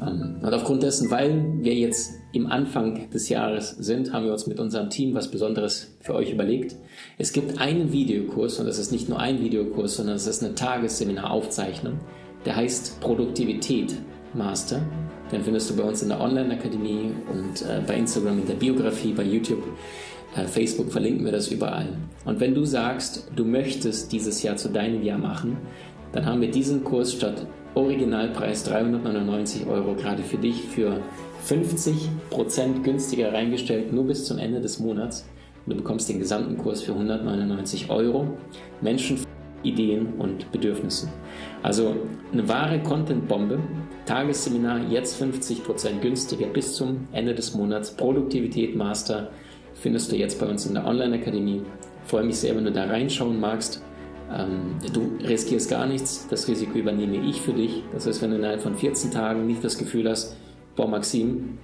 Ähm, 0.00 0.36
und 0.42 0.54
aufgrund 0.54 0.82
dessen, 0.82 1.10
weil 1.10 1.44
wir 1.60 1.74
jetzt 1.74 2.14
im 2.32 2.46
Anfang 2.46 3.10
des 3.10 3.28
Jahres 3.28 3.70
sind, 3.70 4.12
haben 4.12 4.24
wir 4.24 4.32
uns 4.32 4.46
mit 4.46 4.58
unserem 4.58 4.90
Team 4.90 5.14
was 5.14 5.30
Besonderes 5.30 5.96
für 6.00 6.14
euch 6.14 6.32
überlegt. 6.32 6.76
Es 7.18 7.32
gibt 7.32 7.60
einen 7.60 7.92
Videokurs 7.92 8.58
und 8.58 8.66
das 8.66 8.78
ist 8.78 8.92
nicht 8.92 9.08
nur 9.08 9.20
ein 9.20 9.40
Videokurs, 9.40 9.96
sondern 9.96 10.16
es 10.16 10.26
ist 10.26 10.42
eine 10.42 10.54
Tagesseminaraufzeichnung. 10.54 12.00
Der 12.44 12.56
heißt 12.56 13.00
Produktivität 13.00 13.94
Master. 14.34 14.82
Den 15.32 15.42
findest 15.42 15.70
du 15.70 15.76
bei 15.76 15.84
uns 15.84 16.02
in 16.02 16.08
der 16.08 16.20
Online-Akademie 16.20 17.12
und 17.32 17.62
äh, 17.62 17.80
bei 17.86 17.96
Instagram 17.96 18.40
in 18.40 18.46
der 18.46 18.54
Biografie, 18.54 19.12
bei 19.12 19.22
YouTube, 19.22 19.62
äh, 20.36 20.46
Facebook 20.46 20.92
verlinken 20.92 21.24
wir 21.24 21.32
das 21.32 21.48
überall. 21.48 21.88
Und 22.24 22.40
wenn 22.40 22.54
du 22.54 22.64
sagst, 22.64 23.28
du 23.34 23.44
möchtest 23.44 24.12
dieses 24.12 24.42
Jahr 24.42 24.56
zu 24.56 24.68
deinem 24.68 25.02
Jahr 25.02 25.18
machen, 25.18 25.56
dann 26.12 26.26
haben 26.26 26.40
wir 26.40 26.50
diesen 26.50 26.84
Kurs 26.84 27.12
statt 27.12 27.46
Originalpreis 27.74 28.64
399 28.64 29.66
Euro 29.66 29.94
gerade 29.94 30.22
für 30.22 30.38
dich 30.38 30.62
für 30.62 31.00
50% 31.46 32.82
günstiger 32.82 33.32
reingestellt, 33.32 33.92
nur 33.92 34.06
bis 34.06 34.24
zum 34.24 34.38
Ende 34.38 34.60
des 34.60 34.78
Monats. 34.78 35.28
du 35.66 35.76
bekommst 35.76 36.08
den 36.08 36.18
gesamten 36.18 36.56
Kurs 36.56 36.82
für 36.82 36.92
199 36.92 37.90
Euro. 37.90 38.28
Menschen, 38.80 39.18
Ideen 39.62 40.14
und 40.18 40.50
Bedürfnissen. 40.52 41.08
Also 41.62 41.96
eine 42.32 42.48
wahre 42.48 42.80
Content-Bombe. 42.82 43.58
Tagesseminar 44.06 44.80
jetzt 44.90 45.20
50% 45.20 46.00
günstiger 46.00 46.46
bis 46.46 46.74
zum 46.74 47.08
Ende 47.12 47.34
des 47.34 47.54
Monats. 47.54 47.90
Produktivität 47.96 48.76
Master 48.76 49.30
findest 49.74 50.12
du 50.12 50.16
jetzt 50.16 50.38
bei 50.38 50.46
uns 50.46 50.66
in 50.66 50.74
der 50.74 50.86
Online-Akademie. 50.86 51.62
Freue 52.06 52.24
mich 52.24 52.36
sehr, 52.36 52.54
wenn 52.54 52.64
du 52.64 52.72
da 52.72 52.84
reinschauen 52.84 53.40
magst. 53.40 53.82
Ähm, 54.32 54.76
du 54.92 55.18
riskierst 55.26 55.70
gar 55.70 55.86
nichts, 55.86 56.26
das 56.28 56.48
Risiko 56.48 56.78
übernehme 56.78 57.16
ich 57.28 57.40
für 57.40 57.52
dich. 57.52 57.82
Das 57.92 58.06
heißt, 58.06 58.22
wenn 58.22 58.30
du 58.30 58.36
innerhalb 58.36 58.62
von 58.62 58.74
14 58.74 59.10
Tagen 59.10 59.46
nicht 59.46 59.62
das 59.62 59.78
Gefühl 59.78 60.08
hast, 60.08 60.36
boah 60.76 60.88
Maxim, 60.88 61.58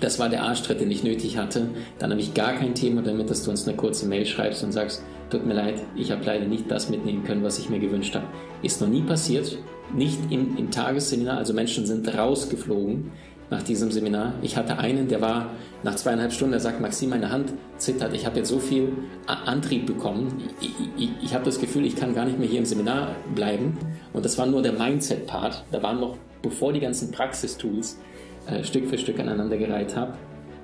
das 0.00 0.18
war 0.18 0.28
der 0.28 0.42
Arschtritt, 0.42 0.80
den 0.80 0.90
ich 0.90 1.04
nötig 1.04 1.36
hatte, 1.36 1.68
dann 1.98 2.10
habe 2.10 2.20
ich 2.20 2.34
gar 2.34 2.54
kein 2.54 2.74
Thema 2.74 3.02
damit, 3.02 3.30
dass 3.30 3.44
du 3.44 3.50
uns 3.50 3.66
eine 3.66 3.76
kurze 3.76 4.06
Mail 4.06 4.26
schreibst 4.26 4.64
und 4.64 4.72
sagst, 4.72 5.02
tut 5.30 5.46
mir 5.46 5.54
leid, 5.54 5.82
ich 5.96 6.10
habe 6.10 6.24
leider 6.24 6.46
nicht 6.46 6.70
das 6.70 6.90
mitnehmen 6.90 7.24
können, 7.24 7.42
was 7.42 7.58
ich 7.58 7.70
mir 7.70 7.78
gewünscht 7.78 8.14
habe. 8.14 8.26
Ist 8.62 8.80
noch 8.80 8.88
nie 8.88 9.02
passiert, 9.02 9.58
nicht 9.94 10.18
im, 10.30 10.56
im 10.56 10.70
Tagesseminar, 10.70 11.38
also 11.38 11.52
Menschen 11.54 11.86
sind 11.86 12.16
rausgeflogen 12.16 13.10
nach 13.52 13.62
diesem 13.62 13.92
Seminar. 13.92 14.32
Ich 14.42 14.56
hatte 14.56 14.78
einen, 14.78 15.06
der 15.06 15.20
war 15.20 15.50
nach 15.82 15.94
zweieinhalb 15.94 16.32
Stunden, 16.32 16.52
der 16.52 16.60
sagt, 16.60 16.80
Maxim, 16.80 17.10
meine 17.10 17.30
Hand 17.30 17.52
zittert, 17.76 18.14
ich 18.14 18.26
habe 18.26 18.38
jetzt 18.38 18.48
so 18.48 18.58
viel 18.58 18.92
Antrieb 19.26 19.86
bekommen, 19.86 20.42
ich, 20.60 20.70
ich, 20.96 21.10
ich 21.22 21.34
habe 21.34 21.44
das 21.44 21.60
Gefühl, 21.60 21.84
ich 21.84 21.94
kann 21.94 22.14
gar 22.14 22.24
nicht 22.24 22.38
mehr 22.38 22.48
hier 22.48 22.58
im 22.58 22.64
Seminar 22.64 23.14
bleiben. 23.34 23.78
Und 24.12 24.24
das 24.24 24.38
war 24.38 24.46
nur 24.46 24.62
der 24.62 24.72
Mindset-Part. 24.72 25.64
Da 25.70 25.82
waren 25.82 26.00
noch, 26.00 26.16
bevor 26.40 26.72
die 26.72 26.80
ganzen 26.80 27.12
Praxistools 27.12 28.00
äh, 28.46 28.64
Stück 28.64 28.88
für 28.88 28.98
Stück 28.98 29.20
aneinandergereiht 29.20 29.94
habe, 29.96 30.14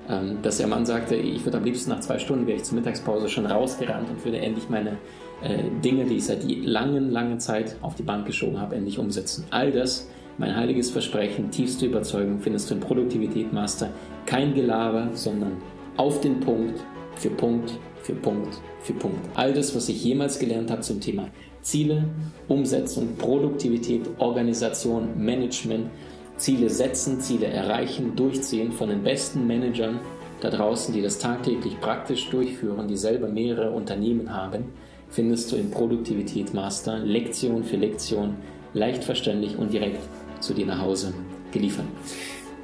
ähm, 0.09 0.39
dass 0.43 0.57
der 0.57 0.67
Mann 0.67 0.87
sagte, 0.87 1.15
ich 1.15 1.45
würde 1.45 1.59
am 1.59 1.65
liebsten 1.65 1.91
nach 1.91 2.01
zwei 2.01 2.19
Stunden, 2.19 2.47
wäre 2.47 2.57
ich 2.57 2.65
zur 2.65 2.77
Mittagspause 2.77 3.29
schon 3.29 3.45
rausgerannt 3.45 4.09
und 4.09 4.25
würde 4.25 4.39
endlich 4.39 4.71
meine 4.71 4.97
äh, 5.43 5.65
Dinge, 5.85 6.07
die 6.07 6.17
ich 6.17 6.25
seit 6.25 6.43
langen, 6.45 7.11
langen 7.11 7.39
Zeit 7.39 7.77
auf 7.83 7.95
die 7.97 8.03
Bank 8.03 8.27
geschoben 8.27 8.59
habe, 8.59 8.77
endlich 8.77 8.99
umsetzen. 8.99 9.45
All 9.51 9.73
das 9.73 10.09
mein 10.39 10.57
heiliges 10.57 10.91
Versprechen, 10.91 11.51
tiefste 11.51 11.87
Überzeugung 11.87 12.39
findest 12.39 12.71
du 12.71 12.75
in 12.75 12.81
Produktivität 12.81 13.53
Master. 13.53 13.91
Kein 14.25 14.55
Gelaber, 14.55 15.11
sondern 15.13 15.57
auf 15.97 16.21
den 16.21 16.39
Punkt, 16.39 16.81
für 17.17 17.31
Punkt, 17.31 17.73
für 18.03 18.15
Punkt, 18.15 18.61
für 18.81 18.93
Punkt. 18.93 19.19
All 19.35 19.53
das, 19.53 19.75
was 19.75 19.89
ich 19.89 20.03
jemals 20.05 20.39
gelernt 20.39 20.71
habe 20.71 20.83
zum 20.83 21.01
Thema 21.01 21.29
Ziele, 21.61 22.05
Umsetzung, 22.47 23.17
Produktivität, 23.17 24.03
Organisation, 24.19 25.09
Management, 25.17 25.91
Ziele 26.37 26.71
setzen, 26.71 27.21
Ziele 27.21 27.47
erreichen, 27.47 28.15
durchziehen 28.15 28.71
von 28.71 28.91
den 28.91 29.03
besten 29.03 29.47
Managern 29.47 29.99
da 30.41 30.51
draußen, 30.51 30.95
die 30.95 31.03
das 31.03 31.19
tagtäglich 31.19 31.81
praktisch 31.81 32.31
durchführen, 32.31 32.87
die 32.87 32.97
selber 32.97 33.27
mehrere 33.27 33.73
Unternehmen 33.73 34.33
haben, 34.33 34.67
findest 35.09 35.51
du 35.51 35.57
im 35.57 35.73
Produktivität 35.73 36.55
Master 36.55 36.99
Lektion 37.01 37.65
für 37.65 37.77
Lektion 37.77 38.37
leicht 38.73 39.03
verständlich 39.03 39.59
und 39.59 39.73
direkt 39.73 39.99
zu 40.41 40.55
dir 40.55 40.67
nach 40.67 40.81
Hause 40.81 41.15
geliefert. 41.53 41.87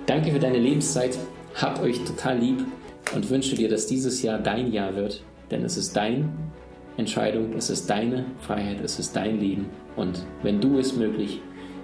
Danke 0.07 0.33
für 0.33 0.39
deine 0.39 0.59
Lebenszeit, 0.59 1.19
hab 1.55 1.81
euch 1.83 2.03
total 2.05 2.39
lieb 2.39 2.65
und 3.15 3.29
wünsche 3.31 3.57
dir, 3.57 3.69
dass 3.69 3.87
dieses 3.87 4.23
Jahr 4.23 4.39
dein 4.39 4.73
Jahr 4.73 4.97
wird, 4.97 5.23
denn 5.51 5.65
es 5.65 5.77
ist 5.77 5.97
deine 5.97 6.29
Entscheidung, 6.97 7.55
es 7.57 7.71
ist 7.71 7.89
deine 7.89 8.27
Freiheit, 8.41 8.81
es 8.83 8.99
ist 8.99 9.17
dein 9.17 9.41
Leben 9.41 9.67
und 9.97 10.25
wenn 10.43 10.61
du 10.61 10.79
es 10.79 10.95
möglich 10.95 11.41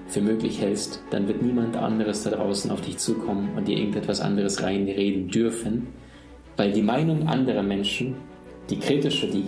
für 0.07 0.20
möglich 0.20 0.61
hältst, 0.61 1.03
dann 1.11 1.29
wird 1.29 1.40
niemand 1.40 1.76
anderes 1.76 2.24
da 2.24 2.31
draußen 2.31 2.70
auf 2.70 2.81
dich 2.81 2.98
zukommen 2.98 3.50
und 3.57 3.68
dir 3.68 3.79
irgendetwas 3.79 4.20
anderes 4.20 4.62
reinreden 4.62 5.29
dürfen, 5.29 5.87
weil 6.57 6.72
die 6.72 6.83
Meinung 6.83 7.29
anderer 7.29 7.62
Menschen, 7.62 8.16
die 8.68 8.79
kritische, 8.79 9.29
die 9.29 9.44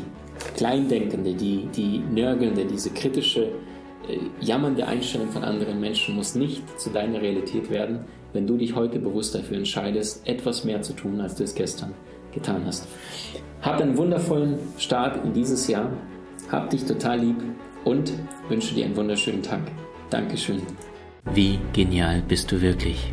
kleindenkende, 0.56 1.34
die, 1.34 1.68
die 1.74 1.98
nörgelnde, 1.98 2.64
diese 2.64 2.90
kritische, 2.90 3.48
jammernde 4.40 4.86
Einstellung 4.86 5.30
von 5.30 5.44
anderen 5.44 5.80
Menschen 5.80 6.16
muss 6.16 6.34
nicht 6.34 6.80
zu 6.80 6.90
deiner 6.90 7.20
Realität 7.20 7.70
werden, 7.70 8.00
wenn 8.32 8.46
du 8.46 8.56
dich 8.56 8.74
heute 8.74 8.98
bewusst 8.98 9.34
dafür 9.34 9.58
entscheidest, 9.58 10.26
etwas 10.26 10.64
mehr 10.64 10.82
zu 10.82 10.94
tun, 10.94 11.20
als 11.20 11.34
du 11.34 11.44
es 11.44 11.54
gestern 11.54 11.94
getan 12.32 12.62
hast. 12.66 12.88
Hab 13.60 13.80
einen 13.80 13.96
wundervollen 13.96 14.58
Start 14.78 15.24
in 15.24 15.32
dieses 15.32 15.68
Jahr, 15.68 15.90
hab 16.50 16.70
dich 16.70 16.84
total 16.84 17.20
lieb 17.20 17.36
und 17.84 18.12
wünsche 18.48 18.74
dir 18.74 18.86
einen 18.86 18.96
wunderschönen 18.96 19.42
Tag. 19.42 19.60
Dankeschön. 20.10 20.62
Wie 21.34 21.58
genial 21.72 22.22
bist 22.26 22.50
du 22.50 22.60
wirklich? 22.60 23.12